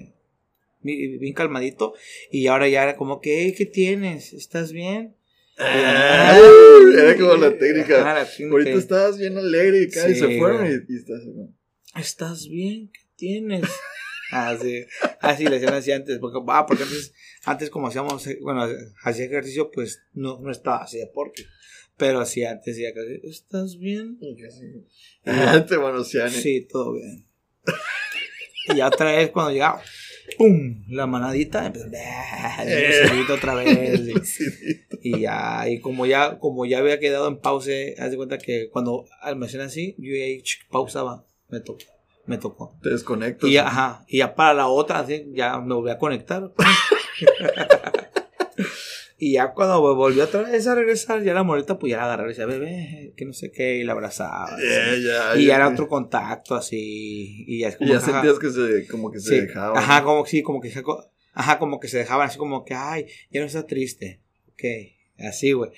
[0.81, 1.93] Bien bien calmadito.
[2.31, 4.33] Y ahora ya era como que, "Hey, ¿qué tienes?
[4.33, 5.15] ¿Estás bien?
[5.57, 6.37] Ah,
[6.97, 8.01] Era como la técnica.
[8.11, 8.51] Ah, la técnica.
[8.51, 10.73] Ahorita estabas bien alegre y, y Sí, se fueron güey.
[10.89, 11.55] y, y estás como,
[11.95, 12.89] ¿Estás bien?
[12.91, 13.61] ¿Qué tienes?
[14.31, 14.83] Así,
[15.21, 17.13] así le hacían así antes, porque, ah, porque antes,
[17.45, 18.65] antes como hacíamos, eh, bueno,
[19.03, 21.45] hacía ejercicio, pues no, no estaba así deporte,
[21.97, 24.17] pero así antes, ya casi, ¿estás bien?
[25.67, 26.27] Te manosean.
[26.27, 26.31] eh.
[26.31, 27.25] Sí, todo bien.
[28.69, 29.81] Y ya otra vez cuando llegaba,
[30.37, 30.83] ¡pum!
[30.89, 33.09] La manadita, empezó, "Ah, Eh.
[33.29, 33.99] otra vez.
[34.07, 34.81] y- Sí, sí.
[35.01, 38.69] Y ya, y como ya, como ya había quedado en pause, haz de cuenta que
[38.69, 41.83] cuando almacenan así, yo ahí pausaba, me tocó,
[42.25, 42.79] me tocó.
[42.81, 43.49] Te desconectas.
[43.49, 43.67] Y ya, ¿no?
[43.69, 46.53] ajá, y ya para la otra, así, ya me volví a conectar.
[49.23, 52.25] y ya cuando volví otra vez a regresar, ya la morita, pues ya la agarré
[52.25, 54.49] y decía, bebé, que no sé qué, y la abrazaba.
[54.59, 58.49] y ya, ya era otro contacto, así, y ya es Y como ya sentías que
[58.49, 59.79] se, como que se dejaba.
[59.79, 60.73] Ajá, como sí, como que
[61.33, 64.19] ajá, como que se dejaban así como que, ay, ya no está triste.
[64.49, 64.63] Ok,
[65.19, 65.71] así, güey.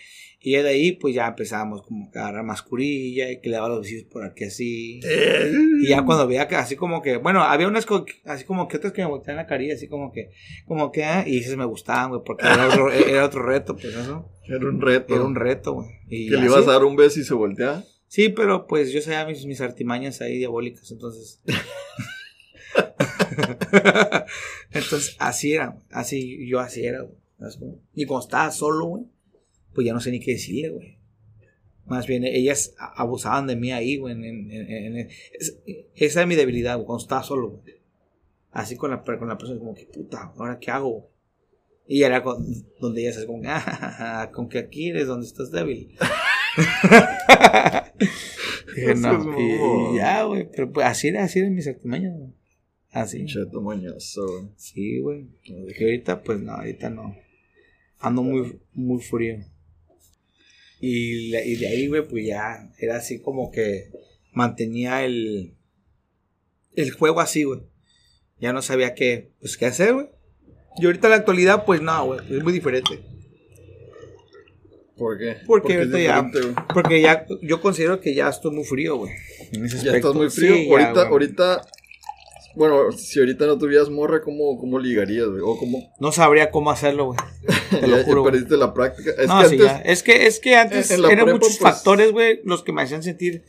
[0.47, 3.49] Y ya de ahí, pues ya empezábamos como que a agarrar más curilla y que
[3.49, 4.99] le daba los besitos por aquí así.
[5.03, 8.67] Eh, Y ya cuando veía que así como que, bueno, había unas co- así como
[8.67, 10.29] que otras que me volteaban la carilla, así como que,
[10.67, 13.85] como que, ah, y esas me gustaban, güey, porque era otro, era otro reto, pues
[13.95, 14.29] eso.
[14.47, 15.15] Era un reto.
[15.15, 15.87] Era un reto, güey.
[16.07, 17.83] Que le así- ibas a dar un beso y se volteaba.
[18.07, 21.41] Sí, pero pues yo sabía mis, mis artimañas ahí diabólicas, entonces.
[24.71, 27.15] entonces, así era, así, yo así era, güey.
[27.93, 29.03] Y cuando estaba solo, güey,
[29.75, 30.97] pues ya no sé ni qué decirle, güey.
[31.85, 34.15] Más bien, ellas abusaban de mí ahí, güey.
[34.15, 35.09] en- en- en- en-
[35.39, 35.59] es-
[35.95, 37.75] esa es mi debilidad, güey, cuando estaba solo, güey.
[38.51, 40.89] Así con la, con la persona, como que, puta, ¿ahora qué hago?
[40.91, 41.03] güey?
[41.87, 42.43] Y era con-
[42.79, 45.95] donde ellas es como, "Ah, con que aquí eres donde estás débil.
[48.75, 50.49] Dije, no, y, y ya, güey.
[50.51, 52.31] Pero pues así era, así eran mis artimañas, güey.
[52.91, 53.25] Así.
[53.25, 54.49] Cheto mañoso, güey.
[54.55, 55.27] Sí, güey.
[55.43, 57.15] Que ahorita, pues no, ahorita no.
[57.99, 59.37] Ando muy, muy frío.
[60.87, 63.89] Y, y de ahí, güey, pues ya era así como que
[64.31, 65.55] mantenía el,
[66.75, 67.61] el juego así, güey.
[68.39, 70.07] Ya no sabía qué, pues, qué hacer, güey.
[70.77, 72.99] Y ahorita en la actualidad, pues no, güey, es muy diferente.
[74.95, 75.37] ¿Por qué?
[75.47, 76.31] Porque ahorita ya-.
[76.71, 79.11] Porque ya, yo considero que ya estoy muy frío, güey.
[79.83, 80.53] Ya estás muy frío.
[80.53, 81.65] Sí, ahorita.
[82.55, 85.41] Bueno, si ahorita no tuvieras morra, ¿cómo, cómo ligarías, güey?
[85.43, 85.93] O cómo.
[85.99, 87.19] No sabría cómo hacerlo, güey.
[87.69, 88.23] Te lo juro.
[88.23, 89.11] perdiste la práctica.
[89.17, 89.67] Es no, que sí, antes.
[89.67, 89.77] ya.
[89.79, 93.03] Es que, es que antes eran prepa, muchos pues- factores, güey, los que me hacían
[93.03, 93.43] sentir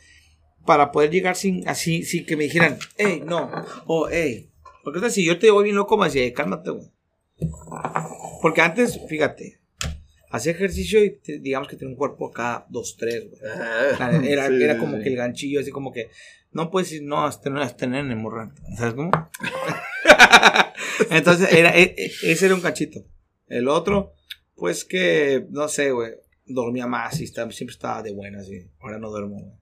[0.64, 3.50] para poder llegar sin, así, sin que me dijeran, hey, no,
[3.86, 4.50] o hey.
[4.82, 6.90] Porque si yo te voy bien loco, me decía, cálmate, güey.
[8.42, 9.60] Porque antes, fíjate,
[10.30, 13.40] hacía ejercicio y digamos que tenía un cuerpo acá, dos, tres, güey.
[13.98, 15.02] Ah, Era, sí, era como sí.
[15.02, 16.10] que el ganchillo, así como que,
[16.52, 18.52] no puedes decir, no, este no tener en morra.
[18.76, 19.10] ¿Sabes cómo?
[21.10, 23.04] Entonces, era, e- e- ese era un cachito.
[23.48, 24.14] El otro,
[24.54, 26.12] pues que, no sé, güey,
[26.46, 29.52] dormía más y estaba- siempre estaba de buenas y ahora no duermo, güey.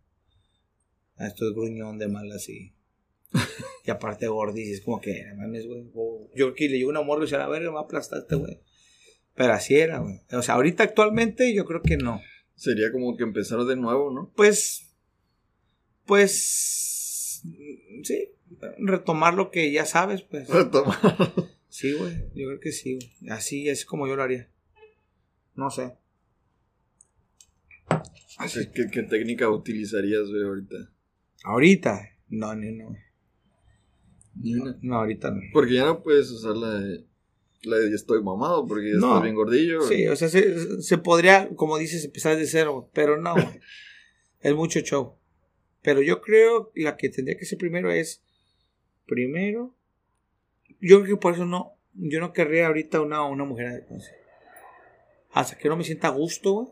[1.17, 2.75] Ah, esto es gruñón de mal así.
[3.85, 5.85] y aparte gordis, es como que, mames, güey.
[6.35, 8.35] Yo que le llegó una morra y se la verga, me va a aplastar este
[8.37, 8.61] güey.
[9.35, 10.21] Pero así era, güey.
[10.33, 12.21] O sea, ahorita actualmente yo creo que no.
[12.55, 14.33] Sería como que empezar de nuevo, ¿no?
[14.37, 14.95] Pues,
[16.07, 17.43] pues,
[18.03, 18.31] sí,
[18.79, 20.49] retomar lo que ya sabes, pues.
[20.49, 20.99] Retomar.
[21.69, 23.33] Sí, güey, yo creo que sí, güey.
[23.33, 24.49] Así es como yo lo haría.
[25.57, 25.97] No sé.
[27.89, 30.77] ¿Qué, qué, qué técnica utilizarías, güey, ahorita?
[31.43, 32.97] Ahorita, no, ni no.
[34.37, 34.79] Ni una.
[34.83, 35.41] No, ahorita no.
[35.53, 37.05] Porque ya no puedes usar la de,
[37.95, 39.09] estoy mamado, porque ya No.
[39.09, 39.83] estás bien gordillo.
[39.83, 43.35] Sí, o sea, se, se podría, como dices, empezar de cero, pero no,
[44.41, 45.15] es mucho show.
[45.83, 48.23] Pero yo creo la que tendría que ser primero es,
[49.07, 49.75] primero,
[50.81, 54.11] yo creo que por eso no, yo no querría ahorita una, una mujer así.
[55.33, 56.69] Hasta que no me sienta a gusto, güey.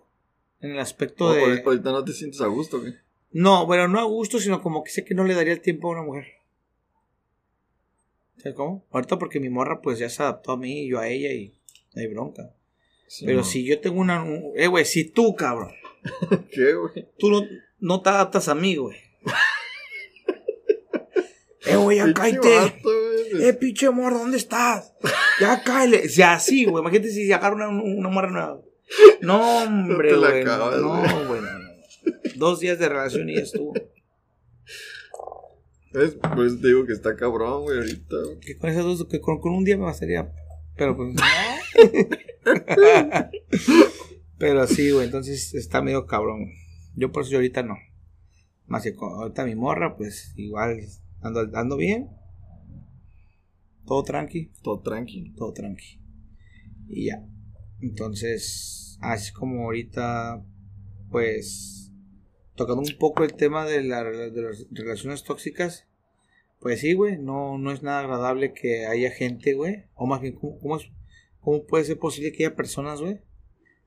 [0.60, 1.40] En el aspecto O- de...
[1.42, 2.94] ahorita- Ahorita no te sientes a gusto, güey.
[3.32, 5.88] No, bueno, no a gusto, sino como que sé que no le daría el tiempo
[5.88, 6.26] a una mujer.
[8.38, 8.86] ¿Sabes cómo?
[8.90, 11.54] Ahorita porque mi morra pues ya se adaptó a mí y yo a ella y
[11.94, 12.54] no hay bronca.
[13.06, 13.44] Sí, Pero no.
[13.44, 14.22] si yo tengo una...
[14.22, 15.72] un- Eh, güey, si tú, cabrón,
[16.52, 17.08] ¿Qué, güey?
[17.18, 17.42] tú no,
[17.78, 18.96] no te adaptas a mí, güey.
[21.66, 22.80] eh, güey, ya cállate.
[23.40, 24.92] Eh, pinche morra, ¿dónde estás?
[25.40, 26.08] Ya cállate.
[26.08, 26.82] Ya así, güey.
[26.82, 28.60] Imagínate si se agarra una, una morra nueva.
[29.20, 30.44] No, hombre, güey.
[30.44, 30.70] No,
[31.28, 31.40] güey.
[31.40, 31.62] no.
[32.36, 33.72] Dos días de relación y ya estuvo.
[35.94, 38.16] Eso te digo que está cabrón, güey, ahorita.
[38.24, 38.40] güey.
[38.40, 40.32] Que con esos dos, que con, con un día me bastaría.
[40.76, 41.14] Pero pues.
[44.38, 45.06] pero sí, güey.
[45.06, 46.46] Entonces está medio cabrón.
[46.94, 47.76] Yo por eso yo ahorita no.
[48.66, 50.78] Más que con, ahorita mi morra, pues igual
[51.20, 52.08] ando, ando bien.
[53.86, 55.32] Todo tranqui, Todo tranqui.
[55.34, 56.00] todo tranqui.
[56.88, 57.24] Y ya.
[57.80, 60.44] Entonces, así como ahorita,
[61.10, 61.81] pues,
[62.56, 65.86] tocando un poco el tema de, la- de las relaciones tóxicas,
[66.60, 70.34] pues sí, güey, no, no es nada agradable que haya gente, güey, o más bien,
[70.34, 70.88] ¿cómo, cómo, es-
[71.40, 73.20] cómo puede ser posible que haya personas, güey,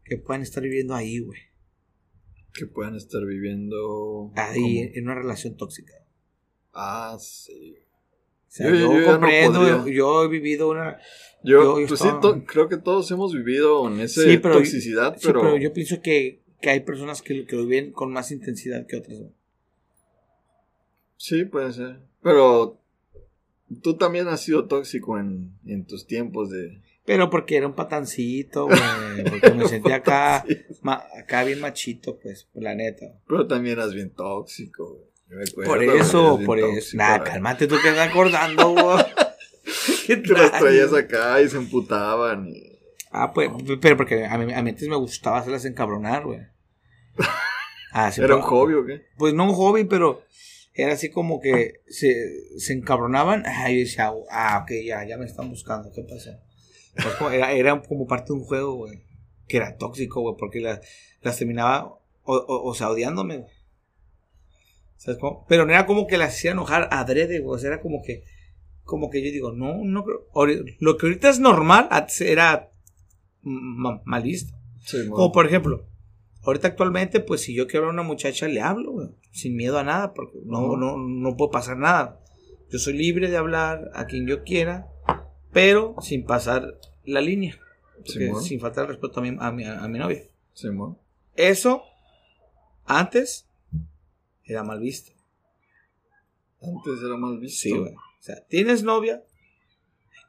[0.03, 1.39] que puedan estar viviendo ahí, güey,
[2.53, 4.31] Que puedan estar viviendo.
[4.35, 5.93] ahí en, en una relación tóxica?
[6.73, 7.75] Ah, sí.
[8.47, 10.97] O sea, Yo- yo, yo ya no comprendo, yo he vivido una...
[11.43, 15.27] Yo, pues sí, estaba- creo que todos hemos vivido en esa Sí, pero- toxicidad, Sí,
[15.27, 18.97] pero yo pienso que, que hay personas que, que lo viven con más intensidad que
[18.97, 19.19] otras,
[21.15, 21.99] sí, puede ser.
[22.23, 22.81] Pero
[23.83, 26.81] tú también has sido tóxico en, en tus tiempos de...
[27.05, 28.79] Pero porque era un patancito, güey.
[29.29, 30.43] Porque me sentía acá,
[30.81, 33.05] ma- acá bien machito, pues, la neta.
[33.27, 35.45] Pero también eras bien tóxico, güey.
[35.67, 36.67] Por eso, por eso.
[36.73, 37.29] tóxico, Nah, güey.
[37.31, 39.05] cálmate tú que estás acordando, güey.
[40.07, 42.47] ¿Qué Que las traías acá y se emputaban.
[42.47, 42.79] Y...
[43.11, 46.39] Ah, pues, pero porque a mí, a mí antes me gustaba hacerlas encabronar, güey.
[47.91, 49.01] Ah, sí, ¿Era un pero- hobby o qué?
[49.17, 50.21] Pues no un hobby, pero
[50.73, 52.13] era así como que se,
[52.57, 53.43] se encabronaban.
[53.45, 56.39] Ah, yo decía, ah, ok, ya, ya me están buscando, ¿qué pasa?
[56.95, 59.01] Pues como- era, era como parte de un juego, güey.
[59.47, 60.81] Que era tóxico, güey, porque la-
[61.21, 61.85] las terminaba,
[62.23, 63.51] o, o, o sea, odiándome, güey.
[64.97, 65.45] ¿Sabes cómo?
[65.47, 67.55] Pero no era como que las hacía enojar adrede, güey.
[67.55, 68.23] O sea, era como que,
[68.83, 70.25] como que yo digo, no, no creo.
[70.79, 71.87] Lo que ahorita es normal,
[72.21, 72.71] era
[73.41, 74.57] ma- malista.
[74.83, 75.85] Sí, mo- Como por ejemplo,
[76.45, 79.83] ahorita actualmente, pues si yo quiero a una muchacha, le hablo, güey, sin miedo a
[79.83, 82.19] nada, porque no, no, no puede pasar nada.
[82.69, 84.87] Yo soy libre de hablar a quien yo quiera,
[85.51, 87.59] pero sin pasar la línea,
[87.97, 90.23] porque sin faltar el respeto a mi, a mi, a mi novia.
[91.35, 91.83] Eso,
[92.85, 93.47] antes,
[94.43, 95.11] era mal visto.
[96.61, 97.61] Antes era mal visto.
[97.61, 97.93] Sí, güey.
[97.93, 99.23] O sea, tienes novia,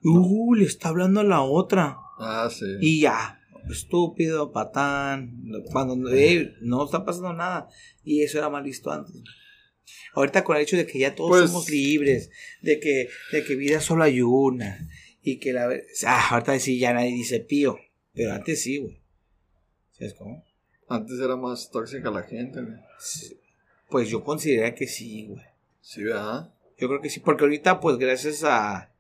[0.03, 1.99] uh, le está hablando a la otra.
[2.19, 2.67] Ah, sí.
[2.81, 3.41] Y ya,
[3.73, 7.69] estúpido, patán, cuando eh, no está pasando nada.
[8.05, 9.15] Y eso era mal visto antes.
[10.15, 12.31] Ahorita con el hecho de que ya todos Pues- somos libres,
[12.63, 14.89] de que, de que vida solo hay una,
[15.23, 15.69] y que la...
[16.07, 17.79] Ah, ahorita sí ya nadie dice pío,
[18.15, 19.01] pero antes sí, güey.
[19.93, 20.45] ¿Sabes cómo?
[20.89, 22.77] Antes era más tóxica la gente, güey.
[22.99, 23.37] Sí.
[23.89, 25.43] Pues yo considero que sí, güey.
[25.81, 26.53] Sí, ¿verdad?
[26.79, 28.91] Yo creo que sí, porque ahorita, pues gracias a,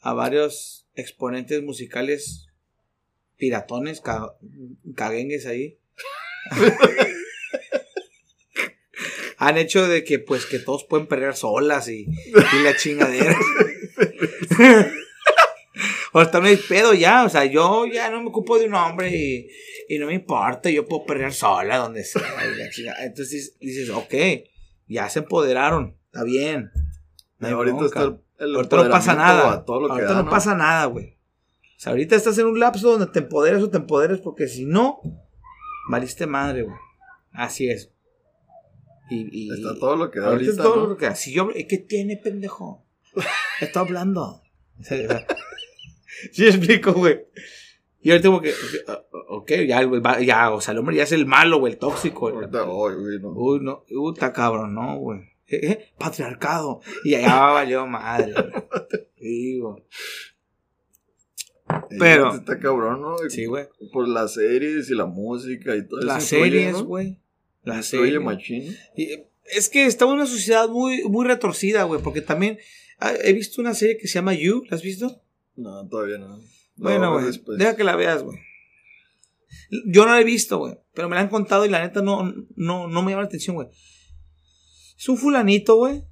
[0.00, 2.45] a varios exponentes musicales
[3.36, 4.34] piratones, ca-
[4.94, 5.78] caguengues ahí,
[9.38, 13.36] han hecho de que, pues, que todos pueden perder solas y, y la chingadera.
[16.12, 19.10] Ahorita no hay pedo ya, o sea, yo ya no me ocupo de un hombre
[19.14, 19.50] y,
[19.88, 22.22] y no me importa, yo puedo perder sola donde sea.
[22.22, 23.04] la.
[23.04, 24.14] Entonces dices, ok,
[24.88, 26.70] ya se empoderaron, está bien.
[27.38, 29.52] No ahorita está el, el Ahorita no pasa nada.
[29.52, 31.15] a todo lo que Ahorita da, no, pasa nada, güey.
[31.76, 34.64] O sea, ahorita estás en un lapso donde te empoderes o te empoderes porque si
[34.64, 35.00] no,
[35.90, 36.76] valiste madre, güey.
[37.32, 37.92] Así es.
[39.10, 40.86] Y, y Está todo lo que da ahorita ahorita, es todo ¿no?
[40.88, 41.14] lo que da.
[41.14, 42.84] Si yo, ¿qué tiene, pendejo?
[43.60, 44.42] Está hablando.
[46.32, 47.26] Sí, explico, güey.
[48.00, 48.54] Y ahorita como que,
[49.28, 52.20] ok, ya, güey ya, o sea, el hombre ya es el malo, güey, el tóxico.
[52.30, 52.36] güey.
[52.36, 53.32] Ahorita, ay, güey, no.
[53.32, 55.20] Uy, no, puta cabrón, no, güey.
[55.46, 56.80] Eh, eh, Patriarcado.
[57.04, 58.32] Y allá valió madre.
[59.18, 59.82] güey.
[61.68, 61.98] Güey.
[61.98, 63.16] Pero- Está cabrón, ¿no?
[63.28, 63.66] Sí, güey.
[63.92, 66.42] Por las series y la música y todo Las eso.
[66.42, 66.84] series, ¿no?
[66.84, 67.18] güey.
[67.62, 68.20] Las series.
[68.20, 68.76] machín.
[68.96, 72.58] Y, Es que estamos en una sociedad muy, muy retorcida, güey, porque también
[72.98, 75.20] ah, he visto una serie que se llama You, ¿la has visto?
[75.56, 76.40] No, todavía no.
[76.76, 78.38] Bueno, No, güey, deja que la veas, güey.
[79.86, 82.32] Yo no la he visto, güey, pero me la han contado y la neta no,
[82.56, 83.68] no, no me llama la atención, güey.
[84.98, 86.04] Es un fulanito, güey,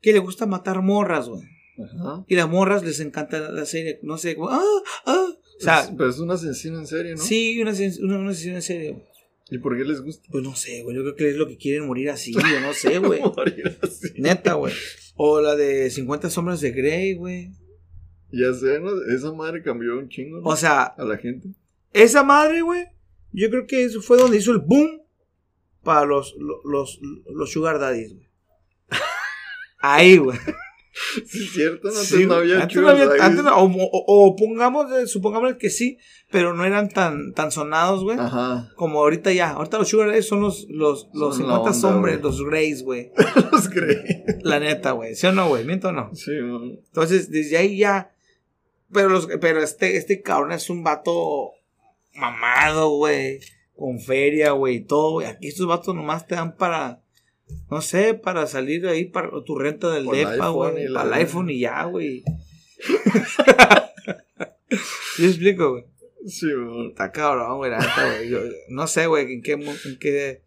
[0.00, 1.42] que le gusta matar morras, güey.
[1.82, 2.24] Ajá.
[2.26, 4.62] Y las morras les encanta la, serie, no sé, como, ah,
[5.06, 5.28] ah.
[5.58, 7.22] O sea, pero es un asesino en serie, ¿no?
[7.22, 7.72] sí, una,
[8.16, 9.02] una sesión en serio.
[9.50, 10.28] ¿Y por qué les gusta?
[10.30, 12.72] Pues no sé, güey, yo creo que es lo que quieren morir así, yo no
[12.74, 13.20] sé, güey.
[13.20, 14.12] Morir así.
[14.16, 14.74] Neta, güey.
[15.16, 17.50] O la de 50 sombras de Grey, güey.
[18.30, 18.90] Ya sé, ¿no?
[19.10, 20.48] Esa madre cambió un chingo, ¿no?
[20.48, 21.48] O sea, a la gente.
[21.92, 22.84] esa madre, güey,
[23.32, 25.02] yo creo que eso fue donde hizo el boom
[25.82, 27.00] para los, los, los,
[27.32, 28.28] los sugar daddies, güey.
[29.80, 30.38] Ahí, güey.
[31.26, 31.94] Sí, es cierto, ¿no?
[31.94, 35.06] Antes Sí, no había antes no sugar había- antes no- o, o- o pongamos, eh,
[35.06, 35.98] supongamos que sí,
[36.30, 38.18] pero no eran tan, tan sonados, güey.
[38.18, 38.70] Ajá.
[38.76, 39.50] Como ahorita ya.
[39.52, 42.22] Ahorita los sugar daddies son los, los, los Son la 50 onda, sombras, güey.
[42.22, 43.12] los greys, güey.
[43.52, 43.70] Los.
[44.42, 45.14] La neta, güey.
[45.14, 45.64] ¿Sí o no, güey?
[45.64, 46.10] ¿Miento o no?
[46.14, 46.62] Sí, ¿no?
[46.64, 48.12] Entonces, desde ahí ya.
[48.92, 51.52] Pero, los, pero este, este cabrón es un vato
[52.14, 53.40] mamado, güey.
[53.76, 54.76] Con feria, güey.
[54.76, 55.26] y Todo, güey.
[55.28, 57.02] Aquí estos vatos nomás te dan para.
[57.70, 60.92] No sé, para salir ahí para tu renta del depa, güey.
[60.92, 62.22] Para el iPhone y ya, güey.
[65.16, 65.84] ¿Sí explico, güey?
[66.26, 66.88] Sí, ¿no?
[66.88, 67.70] Está cabrón, güey.
[67.70, 68.28] neta, güey.
[68.30, 70.42] Yo- No sé, güey, en qué, en qué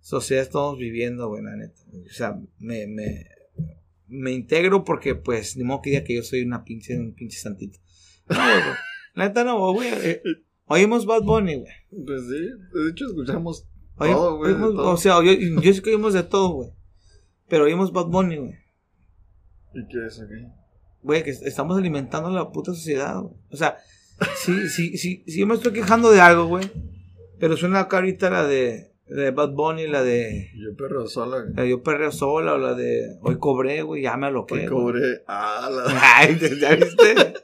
[0.00, 1.80] sociedad estamos viviendo, güey, la neta.
[2.06, 3.26] O sea, me, me,
[4.08, 7.38] me integro porque, pues, ni modo que diga que yo soy una pinche, un pinche
[7.38, 7.78] santito.
[8.28, 8.74] No, güey, güey.
[9.14, 9.88] La neta no, güey.
[9.92, 10.22] eh,
[10.66, 11.72] oímos Bad Bunny, güey.
[12.04, 13.66] Pues sí, de hecho escuchamos
[13.98, 14.54] todo, güey.
[14.54, 16.70] O sea, yo, yo sé que oímos de todo, güey.
[17.48, 18.54] Pero oímos Bad Bunny, güey.
[19.74, 20.46] ¿Y qué es aquí?
[21.02, 23.34] Güey, que estamos alimentando la puta sociedad, güey.
[23.50, 23.76] O sea,
[24.36, 26.70] si, si, si, si yo me estoy quejando de algo, güey.
[27.38, 31.54] Pero suena acá ahorita la de, de Bad Bunny, la de, Yo perro sola, güey.
[31.54, 34.66] la Yo Perreo Sola o la de Hoy Cobré, güey, ya me lo Hoy que.
[34.66, 35.22] cobré.
[35.26, 35.84] Ah, la.
[36.18, 37.34] Ay, ¿ya viste?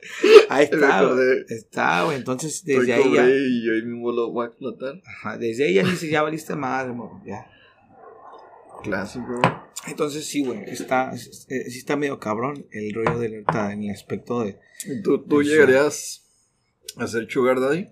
[0.48, 1.44] Ahí está, güey.
[1.48, 2.16] Está, güey.
[2.16, 3.28] Entonces, Hoy desde ahí cobré ya.
[3.28, 4.94] y hoy mismo lo voy a explotar.
[5.04, 7.08] ajá, desde ahí ya dice, ya valiste madre, güey.
[7.26, 7.46] Ya.
[8.82, 9.40] Clásico.
[9.86, 10.64] Entonces, sí, güey.
[10.66, 14.58] Está, es- es- sí está medio cabrón el rollo de alerta en el aspecto de.
[14.86, 16.26] ¿Y tú, tú llegarías
[16.96, 17.88] a ser sugar daddy?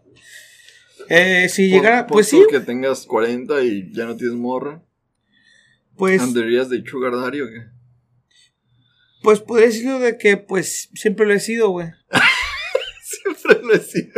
[1.08, 2.46] Eh, si llegara, pues tú sí.
[2.50, 4.82] que tengas 40 y ya no tienes morra.
[5.96, 6.20] Pues.
[6.22, 7.62] ¿Andarías de sugar daddy o qué?
[9.22, 11.88] Pues podría decirlo de que, pues, siempre lo he sido, güey.
[13.02, 14.12] Siempre lo he sido.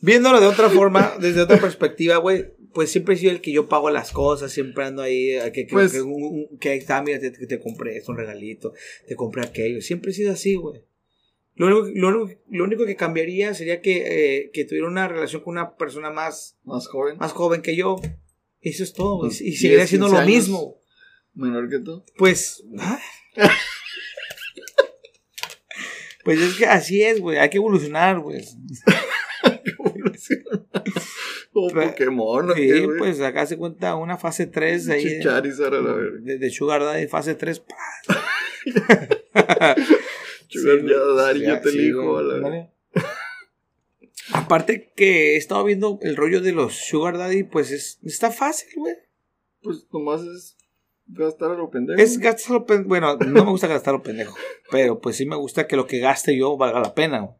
[0.00, 3.68] Viéndolo de otra forma, desde otra perspectiva, güey, pues siempre he sido el que yo
[3.68, 7.30] pago las cosas, siempre ando ahí, que, que, Pues- que, un- que está, mira, te,
[7.30, 8.72] te compré esto, un regalito,
[9.06, 9.80] te compré aquello.
[9.80, 10.82] Siempre he sido así, güey.
[11.60, 15.52] Lo único, lo, lo único que cambiaría sería que, eh, que tuviera una relación con
[15.52, 17.18] una persona más, Más joven.
[17.18, 18.00] más joven que yo.
[18.62, 19.28] Eso es todo, güey.
[19.28, 20.80] Pues, Y 10, seguiría haciendo 15 lo mismo.
[21.34, 22.02] Menor que tú.
[22.16, 22.64] Pues.
[22.78, 22.98] ah.
[26.24, 27.38] Pues es que así es, güey.
[27.38, 28.44] Hay que evolucionar, güey.
[31.52, 32.54] Como Pe- Pokémon, ¿no?
[32.54, 35.04] Sí, pues acá se cuenta una fase 3 de ahí.
[35.04, 37.62] De, de Sugar Daddy, fase 3.
[40.78, 42.12] Yo te sí, elijo.
[42.12, 42.70] güey, a.
[44.32, 48.68] Aparte que he estado viendo el rollo de los Sugar Daddy, pues es, está fácil,
[48.76, 48.94] güey.
[49.62, 50.56] Pues nomás es
[51.06, 52.00] gastar a lo pendejo.
[52.00, 52.88] Es gastarlo pendejo.
[52.88, 54.36] Bueno, no me gusta gastarlo pendejo.
[54.70, 57.34] Pero pues sí me gusta que lo que gaste yo valga la pena, güey.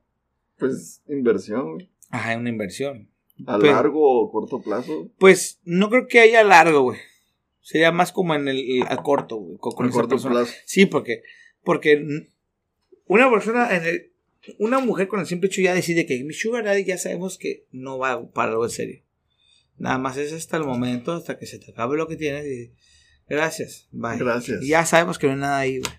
[0.59, 1.89] Pues inversión, güey.
[2.11, 3.09] Ajá, una inversión.
[3.47, 5.09] A Pero- largo o corto plazo.
[5.19, 6.99] Pues no creo que haya largo, güey.
[7.61, 9.59] Sería más como en el a corto, güey.
[9.59, 10.35] Con, con A corto persona.
[10.35, 10.53] plazo.
[10.67, 11.23] Sí, porque,
[11.63, 12.29] porque
[13.11, 14.13] una persona, en el-
[14.59, 17.67] una mujer con el simple hecho ya decide que mi sugar daddy ya sabemos que
[17.73, 19.03] no va para algo en serio.
[19.79, 22.73] Nada más es hasta el momento, hasta que se te acabe lo que tienes y
[23.29, 24.17] gracias, bye.
[24.19, 24.63] Gracias.
[24.63, 25.93] Y ya sabemos que no hay nada ahí, güey.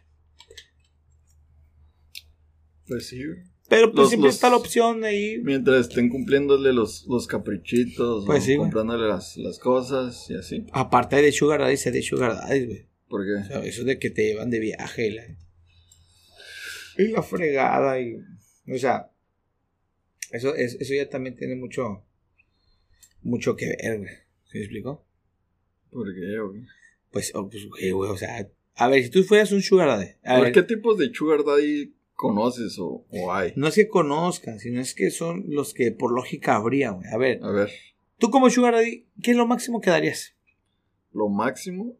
[2.87, 3.21] Pues sí.
[3.69, 5.37] Pero pues Los- siempre los- está la opción de ahí.
[5.43, 8.25] Mientras estén cumpliéndole los, los caprichitos.
[8.25, 8.65] Pues o sí, güey.
[8.69, 10.65] comprándole las, las cosas y así.
[10.73, 12.87] Aparte de sugar daddy, se de sugar daddy, güey.
[13.07, 15.23] Porque O sea, eso de que te llevan de viaje la,
[16.97, 18.15] y la fregada y
[18.67, 19.09] o sea
[20.31, 22.03] eso es- eso ya también tiene mucho
[23.21, 24.11] mucho que ver güey
[24.45, 25.05] ¿se me explicó?
[25.91, 26.63] ¿Por qué, güey?
[27.11, 30.11] Pues, oh, pues, güey, güey, o sea, a ver, si tú fueras un sugar daddy,
[30.23, 33.51] a ¿Por ver, qué tipos de sugar daddy conoces o, o hay?
[33.57, 37.05] no es que conozcan, sino es que son los que por lógica habría, güey.
[37.13, 37.69] A ver, A ver,
[38.17, 40.33] tú como sugar daddy, ¿qué es lo máximo que darías?
[41.13, 41.97] lo máximo,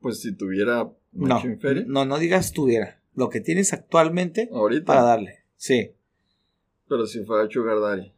[0.00, 1.42] pues si tuviera No,
[1.86, 2.99] no, no digas tuviera.
[3.14, 5.40] Lo que tienes actualmente ahorita, para darle.
[5.56, 5.92] Sí.
[6.88, 8.12] pero si fuera sugar daddy.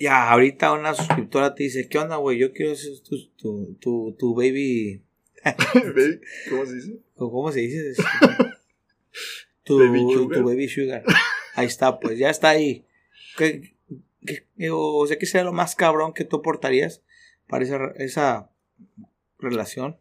[0.00, 2.38] Ya, ahorita una suscriptora te dice, ¿qué onda, güey?
[2.38, 5.02] Yo quiero ser tu, tu, tu, tu baby...
[6.50, 6.98] ¿Cómo se dice?
[7.16, 8.02] ¿Cómo se dice?
[9.64, 10.38] tu, Baby sugar.
[10.38, 11.04] tu baby sugar.
[11.54, 12.84] Ahí está, pues ya está ahí.
[13.36, 13.74] ¿Qué,
[14.26, 17.02] qué- o sea, ¿qué sería lo más cabrón que tú aportarías
[17.48, 18.50] para esa, esa
[19.38, 19.96] relación?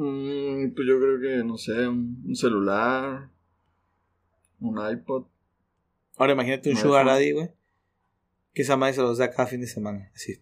[0.00, 3.30] Mm, pues yo creo que, no sé, un, un celular,
[4.60, 5.24] un iPod.
[6.16, 7.50] Ahora imagínate un No, sugar daddy, güey.
[8.54, 10.08] Que esa madre se los da cada fin de semana.
[10.14, 10.36] Así.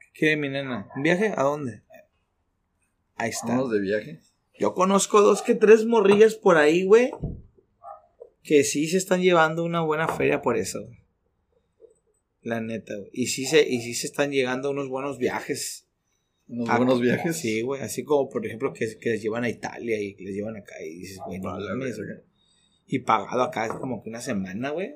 [0.00, 0.88] ¿Qué quiere mi nena?
[0.96, 1.34] ¿Un viaje?
[1.36, 1.82] ¿A dónde?
[3.14, 3.46] Ahí está.
[3.46, 4.20] Vamos de viaje.
[4.58, 7.12] Yo conozco dos que tres morrillas por ahí, güey.
[8.42, 10.98] Que sí se están llevando una buena feria por eso, güey.
[12.40, 13.10] La neta, güey.
[13.12, 15.86] Y sí se, y sí se están llegando unos buenos viajes.
[16.52, 17.36] Unos Ah, buenos viajes.
[17.36, 17.80] Sí, güey.
[17.80, 20.74] Así como, por ejemplo, que, que les llevan a Italia y que les llevan acá.
[20.84, 21.98] Y dices, güey, no Vale, mames.
[22.86, 24.90] Y pagado acá es como que una semana, güey.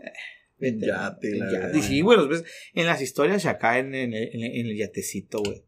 [0.59, 1.83] Vete, Yate, la yate.
[1.83, 2.45] sí, güey, los ves
[2.75, 5.65] en las historias acá en, en, el- en en el yatecito, güey.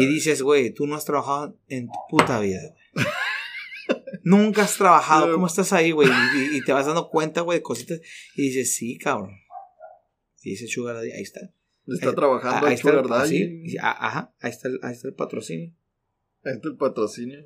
[0.00, 2.60] Y dices, güey, tú no has trabajado en tu puta vida,
[2.94, 3.06] güey.
[4.22, 5.32] Nunca has trabajado.
[5.32, 6.08] ¿cómo estás ahí, güey?
[6.36, 8.00] Y, y te vas dando cuenta, güey, de cositas.
[8.36, 9.32] Y dices, sí, cabrón.
[10.42, 11.40] Y dice Sugar ahí está.
[11.88, 15.72] Está Eh, trabajando ahí está sí, a- ajá, ahí está, el, ahí está el patrocinio.
[16.44, 17.44] Ahí está el patrocinio.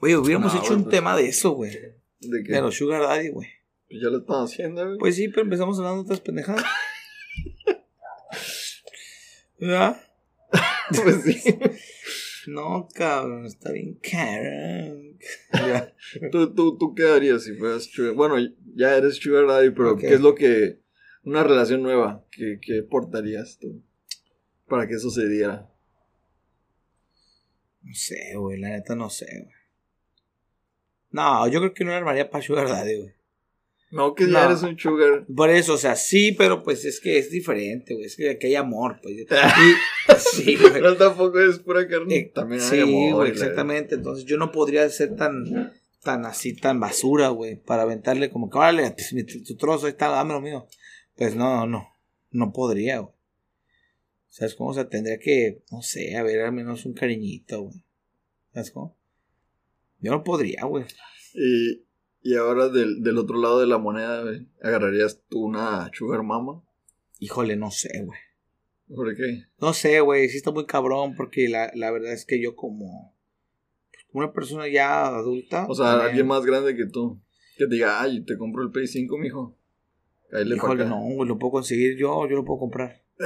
[0.00, 0.94] Güey, hubiéramos No, hecho un pues.
[0.94, 1.72] tema de eso, güey.
[2.20, 3.48] De que De los Sugar Daddy, güey.
[3.88, 4.98] pues ya lo están haciendo, güey.
[4.98, 6.64] Pues sí, pero empezamos hablando de otras pendejadas.
[9.58, 10.00] ¿Verdad?
[11.02, 11.54] Pues sí.
[12.46, 15.00] No, cabrón, está bien caro.
[15.54, 15.94] Ya.
[16.30, 18.12] ¿Tú, tú, ¿Tú qué harías si fueras sugar?
[18.12, 18.34] Bueno,
[18.74, 19.96] ya eres sugar daddy, pero.
[19.96, 20.78] ¿qué es lo que...
[21.24, 23.82] Una relación nueva, ¿qué, qué aportarías tú
[24.68, 25.70] para que eso se diera?
[27.82, 29.54] No sé, güey, la neta no sé, güey.
[31.10, 33.12] No, yo creo que no le armaría para Sugar Daddy, güey.
[33.90, 35.24] No, que ya eres un sugar.
[35.36, 38.06] Por eso, o sea, sí, pero pues es que es diferente, güey.
[38.06, 39.14] Es que aquí hay amor, pues.
[40.08, 40.72] Y, sí, güey.
[40.72, 42.16] Pero tampoco es pura carne.
[42.16, 43.94] Eh, También hay sí, amor, güey, y la- exactamente.
[43.94, 45.72] Entonces yo no podría ser tan,
[46.02, 50.08] tan así, tan basura, güey, para aventarle como que, órale, pues, tu trozo, ahí está,
[50.08, 50.66] dámelo mío.
[51.16, 51.88] Pues no, no,
[52.30, 53.14] no podría, güey.
[54.28, 54.70] ¿Sabes cómo?
[54.70, 57.84] O sea, tendría que, no sé, a ver, al menos un cariñito, güey.
[58.52, 58.96] ¿Sabes cómo?
[60.00, 60.84] Yo no podría, güey.
[61.34, 61.84] Y,
[62.22, 66.62] y ahora del, del otro lado de la moneda, güey, ¿agarrarías tú una sugar mama?
[67.20, 68.18] Híjole, no sé, güey.
[68.88, 69.44] ¿Por qué?
[69.60, 73.16] No sé, güey, sí está muy cabrón porque la, la verdad es que yo como,
[73.92, 75.66] pues, como una persona ya adulta.
[75.68, 77.20] O sea, también- alguien más grande que tú.
[77.56, 79.56] Que te diga, ay, te compro el Play 5, mijo.
[80.56, 83.02] Híjole, no, güey, lo puedo conseguir yo, yo lo puedo comprar.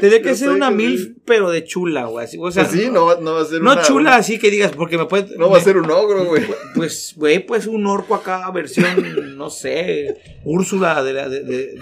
[0.00, 1.14] Tendría que Yo ser una que MILF, sí.
[1.24, 2.24] pero de chula, güey.
[2.24, 4.38] así, O sea, Pues sí, no, va- no va a ser no una- chula así
[4.38, 5.36] que digas, porque me puede.
[5.38, 6.42] No va a ser un ogro, güey.
[6.74, 8.86] Pues, güey, pues un orco acá, versión,
[9.38, 11.78] no sé, Úrsula de la, de, de,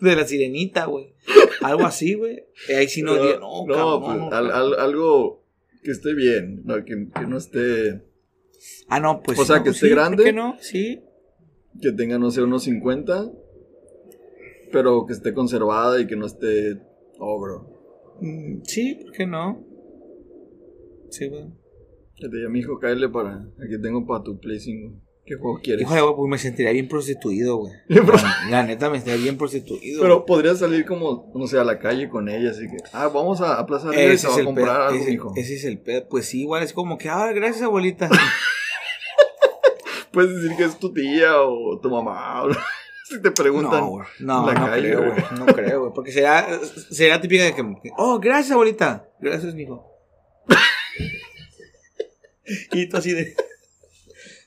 [0.00, 1.14] de la sirenita, güey.
[1.62, 2.44] Algo así, güey.
[2.76, 5.44] Ahí sí no, diría, no, no, cabrón, pues, no, al- al- algo
[5.82, 8.02] que esté bien, que, que no esté,
[8.88, 9.38] Ah, no, pues.
[9.38, 10.24] O sea, no, que esté sí, ¿por grande.
[10.24, 10.56] qué no?
[10.60, 11.00] Sí.
[11.80, 13.30] Que tenga, no sé, unos 50,
[14.72, 16.80] pero que esté conservada y que no esté
[17.18, 17.68] ogro.
[18.20, 19.64] Mm, Sí, ¿por qué no?
[21.10, 21.44] Sí, güey.
[22.16, 25.02] Que te diga, mijo, cállale para, aquí tengo para tu Play 5.
[25.26, 25.82] ¿Qué juego quieres?
[25.82, 27.72] Híjole, güey, pues me sentiría bien prostituido, güey.
[27.88, 30.00] La, la neta me sentiría bien prostituido.
[30.00, 30.26] Pero güey.
[30.26, 33.58] podrías salir como, no sé, a la calle con ella, así que, ah, vamos a,
[33.58, 34.86] a Plaza ese te es va a comprar pedo.
[34.88, 35.32] algo, Ese, mijo.
[35.36, 36.06] ese es el pedo.
[36.08, 38.08] Pues sí, igual es como que, ah, gracias, abuelita.
[40.16, 42.50] Puedes decir que es tu tía o tu mamá, o
[43.04, 43.80] si te preguntan.
[43.80, 44.06] No, güey.
[44.20, 45.24] No, la no calle, creo, güey.
[45.38, 45.92] No creo, güey.
[45.94, 46.58] Porque será,
[46.90, 47.62] será típica de que,
[47.98, 49.10] oh, gracias, abuelita.
[49.20, 49.86] Gracias, mijo.
[52.72, 53.36] y tú así de.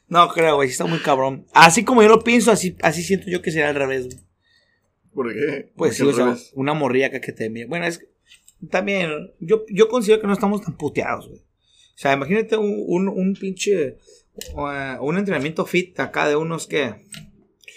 [0.07, 0.69] No creo, güey.
[0.69, 1.45] Está muy cabrón.
[1.53, 4.17] Así como yo lo pienso, así, así siento yo que será al revés, güey.
[5.13, 5.71] ¿Por qué?
[5.75, 7.67] Pues sí, o sea, una morrilla acá que te mira.
[7.67, 8.07] Bueno, es que
[8.71, 11.41] también, yo, yo considero que no estamos tan puteados, güey.
[11.41, 13.97] O sea, imagínate un, un, un pinche,
[14.53, 16.95] uh, un entrenamiento fit acá de unos que,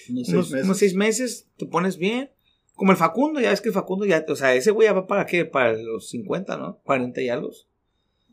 [0.09, 2.31] Unos unos, seis meses, te pones bien.
[2.75, 5.07] Como el Facundo, ya es que el Facundo ya, o sea, ese güey ya va
[5.07, 6.81] para qué, para los 50, ¿no?
[6.85, 7.51] 40 y algo.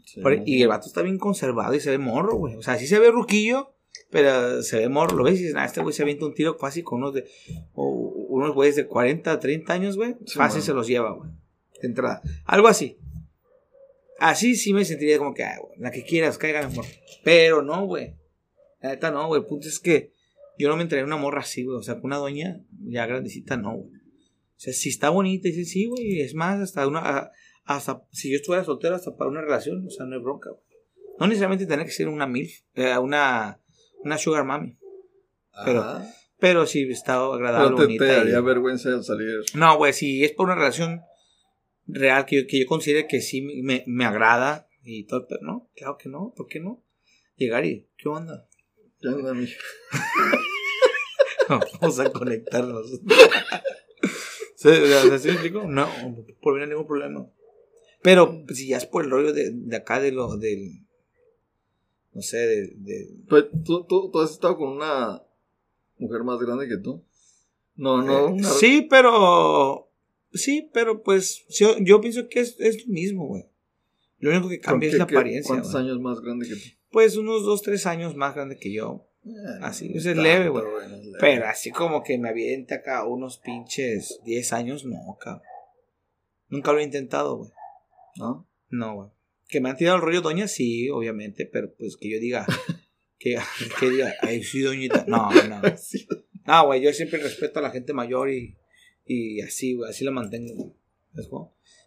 [0.06, 0.22] Sí.
[0.46, 2.56] Y el vato está bien conservado y se ve morro, güey.
[2.56, 3.74] O sea, sí se ve ruquillo,
[4.10, 5.18] pero se ve morro.
[5.18, 7.26] Lo ves y dices, este güey se avienta un tiro fácil con unos de.
[7.74, 7.86] O
[8.30, 11.30] unos güeyes de 40, 30 años, güey, fácil se los lleva, güey.
[11.82, 12.22] De entrada.
[12.46, 12.98] Algo así.
[14.20, 16.86] Así sí me sentiría como que, ah, la que quieras, caiga amor.
[17.24, 18.16] Pero no, güey.
[18.82, 19.42] La neta no, güey.
[19.42, 20.14] El punto es que
[20.58, 21.78] yo no me entraría en una morra así, güey.
[21.78, 23.90] O sea, con una doña ya grandecita, no, güey.
[23.96, 26.22] O sea, si está bonita, dice sí, güey.
[26.22, 27.32] Es más, hasta una.
[27.66, 30.64] Hasta si yo estuviera soltero, hasta para una relación, o sea, no hay bronca, güey.
[31.20, 33.60] No necesariamente tener que ser una MILF, eh, una,
[34.04, 34.78] una Sugar Mami.
[35.66, 36.06] Pero- Ah,
[36.40, 38.24] Pero sí está agradable, pero te, bonita.
[38.24, 39.28] te y- vergüenza salir.
[39.56, 41.02] No, güey, si es por una relación
[41.86, 45.70] real que yo, que yo considere que sí me, me agrada y todo, pero no,
[45.76, 46.86] claro que no, ¿por qué no?
[47.36, 48.48] Llegar y, ¿qué onda?
[49.02, 49.58] ¿Qué onda, mija?
[51.82, 52.88] Vamos a conectarnos.
[54.56, 55.64] ¿Sí, o sea, ¿sí me explico?
[55.66, 55.88] No,
[56.42, 57.28] por mí no hay ningún problema.
[58.02, 60.86] Pero si ya es por el rollo de, de acá de lo del.
[62.14, 62.68] No sé, de.
[62.76, 65.22] de- Pues, ¿tú, tú, tú has estado con una
[65.98, 67.04] mujer más grande que tú.
[67.76, 68.36] No, no.
[68.36, 69.90] Eh, sí, pero.
[70.34, 71.46] Sí, pero pues.
[71.50, 73.46] Yo, yo pienso que es, es lo mismo, güey.
[74.20, 75.48] Lo único que ¿con cambia es la apariencia.
[75.48, 75.84] ¿Cuántos güey.
[75.86, 76.79] años más grande que tú?
[76.92, 79.06] Pues unos dos, tres años más grande que yo.
[79.62, 80.64] Así, es leve, güey.
[81.20, 85.44] Pero así como que me aviente acá unos pinches 10 años, no, cabrón.
[86.48, 87.52] Nunca lo he intentado, güey.
[88.16, 88.48] ¿No?
[88.70, 89.10] No, güey.
[89.48, 92.46] Que me han tirado el rollo doña, sí, obviamente, pero pues que yo diga,
[93.20, 93.38] que,
[93.80, 95.06] que diga, ay, sí, doñita.
[95.08, 95.62] No, no.
[96.48, 98.58] No, güey, yo siempre respeto a la gente mayor y,
[99.06, 100.76] y así, güey, así la mantengo.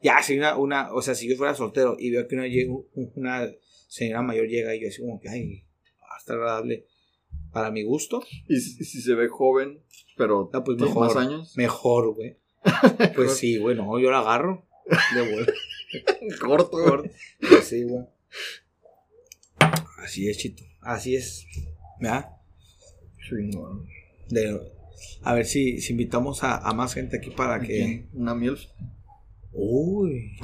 [0.02, 2.72] Ya, si una, una, o sea, si yo fuera soltero y veo que una, llega-
[3.14, 3.48] una
[3.92, 5.64] señora mayor llega y yo así como que, ay,
[6.18, 6.86] está agradable.
[7.52, 9.82] Para mi gusto, Y, si se ve joven,
[10.16, 11.06] pero Ah, pues mejor.
[11.06, 11.56] más años.
[11.56, 12.36] mejor, güey.
[13.14, 14.66] Pues sí, güey, no, yo la agarro.
[15.14, 15.52] De vuelta.
[16.40, 17.10] Corto, güey.
[17.40, 18.04] Pues sí, güey.
[19.98, 20.62] Así es, chito.
[20.80, 21.46] Así es.
[22.00, 22.30] ¿Verdad?
[23.28, 23.86] Chingón.
[24.28, 24.60] De-
[25.22, 28.06] a ver si, si invitamos a, a más gente aquí para que.
[28.12, 28.64] Una MILF.
[29.52, 30.36] Uy.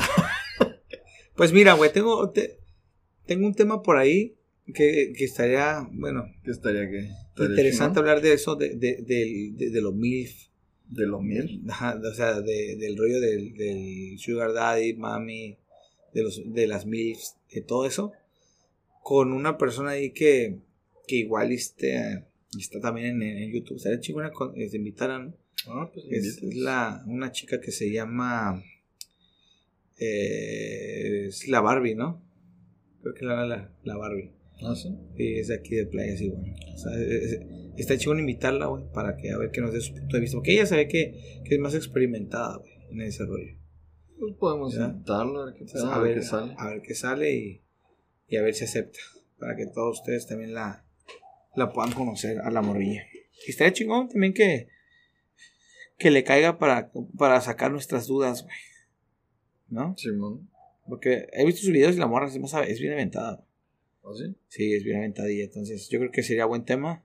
[1.36, 2.57] Pues mira, güey, tengo, te-
[3.28, 4.34] tengo un tema por ahí
[4.74, 6.98] que, que estaría, bueno, ¿Qué estaría que?
[6.98, 10.48] estaría interesante hablar de eso, de, de, de, de los MILF.
[10.88, 11.70] De los MILF.
[11.70, 15.56] Ajá, o sea, de- del rollo del, del Sugar Daddy, Mami,
[16.12, 18.12] de, los, de las MILFs, de todo eso,
[19.02, 20.58] con una persona ahí que,
[21.06, 22.24] que igual este,
[22.58, 23.78] está también en, en YouTube.
[23.78, 25.36] Sería chingona con- eh, se invitaran.
[25.66, 28.62] Ah, pues Es, es la, una chica que se llama.
[29.98, 32.22] eh, es la Barbie, ¿no?
[33.12, 34.32] Creo que la, la, la Barbie.
[34.62, 34.88] Ah, sí.
[35.16, 36.42] Y es de aquí de Playas igual.
[36.74, 37.40] O sea, es- es-
[37.76, 40.36] está chingón invitarla, güey, para que a ver que nos dé su punto de vista.
[40.36, 43.56] Porque ella se ve que, que es más experimentada, güey, en ese rollo.
[44.18, 44.86] Pues podemos ¿Ya?
[44.86, 46.54] intentarlo, a ver qué, Entonces, pasa, a, ver, qué sale.
[46.58, 47.62] a ver qué sale y,
[48.28, 48.98] y a ver si acepta.
[49.38, 50.84] Para que todos ustedes también la,
[51.54, 53.02] la puedan conocer a la morrilla.
[53.46, 54.66] Y estaría chingón también que,
[55.98, 58.56] que le caiga para, para sacar nuestras dudas, güey.
[59.68, 59.94] ¿No?
[59.96, 60.48] Simón.
[60.88, 63.44] Porque he visto sus videos y la morra es, más- es bien aventada.
[64.04, 64.34] ¿Ah, sí?
[64.48, 65.44] Sí, es bien aventadilla.
[65.44, 67.04] Entonces, yo creo que sería buen tema.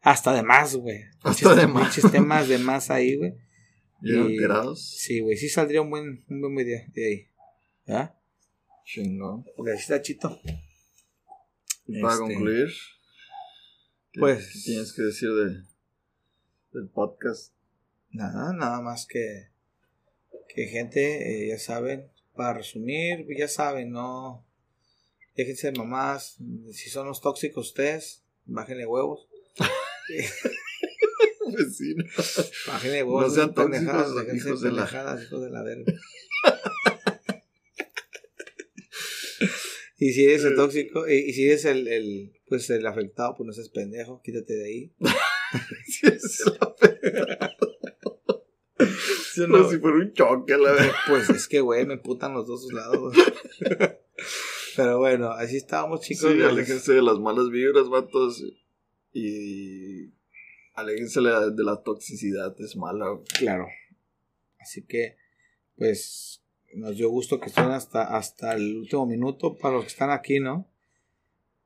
[0.00, 1.04] Hasta de más, güey.
[1.22, 1.96] Hasta de más.
[2.12, 3.34] temas de más ahí, güey.
[4.00, 4.84] ¿Bien Y- enterados?
[4.98, 5.36] Sí, güey.
[5.36, 7.28] Sí saldría un buen, un buen video de ahí.
[7.86, 8.14] ¿verdad?
[8.84, 9.44] Chingón.
[9.56, 10.40] Porque así está chito.
[12.00, 12.68] Para Este, concluir,
[14.12, 15.62] ¿qué, pues- qué tienes que decir de,
[16.72, 17.54] del podcast?
[18.10, 19.48] Nada, nada más que,
[20.48, 24.44] que gente, eh, ya saben, para resumir, ya saben, no.
[25.36, 26.36] Déjense de mamás.
[26.72, 29.28] Si son los tóxicos ustedes, bájenle huevos.
[31.56, 32.04] Vecino.
[32.66, 33.28] Bájenle huevos.
[33.28, 35.92] No sean tóxicos, déjense hijos de la- hijos de la verga.
[39.98, 43.46] y si eres el tóxico, y, y si eres el, el, pues el afectado, pues
[43.46, 44.92] no seas pendejo, quítate de ahí.
[45.86, 46.91] Sí, es la pena.
[49.34, 50.92] Sí, Como si fuera un choque, la verdad.
[51.08, 53.14] Pues es que, güey, me putan los dos lados.
[54.76, 56.32] Pero bueno, así estábamos, chicos.
[56.32, 58.44] Sí, aléjense de las malas vibras, vatos.
[59.12, 60.10] Y
[60.74, 63.06] aléjense de la, toxicidad, es mala.
[63.38, 63.66] Claro.
[64.60, 65.16] Así que,
[65.76, 66.42] pues,
[66.74, 70.40] nos dio gusto que estén hasta, hasta el último minuto para los que están aquí,
[70.40, 70.68] ¿no?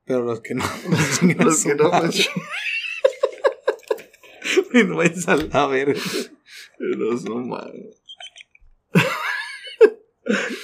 [0.04, 0.64] Pero los que no,
[1.44, 2.28] Los que no, pues,
[4.86, 6.00] no vayan a la verga.
[6.78, 8.02] No son malos.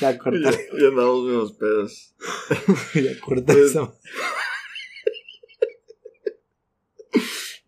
[0.01, 2.15] Ya Ya, cortale, ya andamos unos pedos.
[2.95, 3.95] ya corta Pues, esa.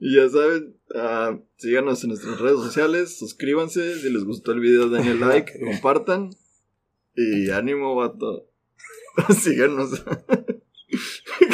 [0.01, 4.89] Y ya saben, ah, síganos en nuestras redes sociales, suscríbanse, si les gustó el video
[4.89, 6.31] denle like, compartan
[7.15, 8.51] y ánimo, vato.
[9.41, 10.03] síganos.
[11.39, 11.47] ¿Qué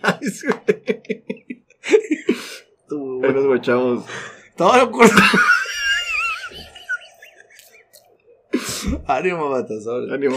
[0.00, 1.64] traes, güey?
[2.88, 4.04] Tú, buenos guachamos.
[4.56, 5.22] Todo lo corta.
[9.08, 10.12] Ánimo, Batasol.
[10.12, 10.36] Ánimo.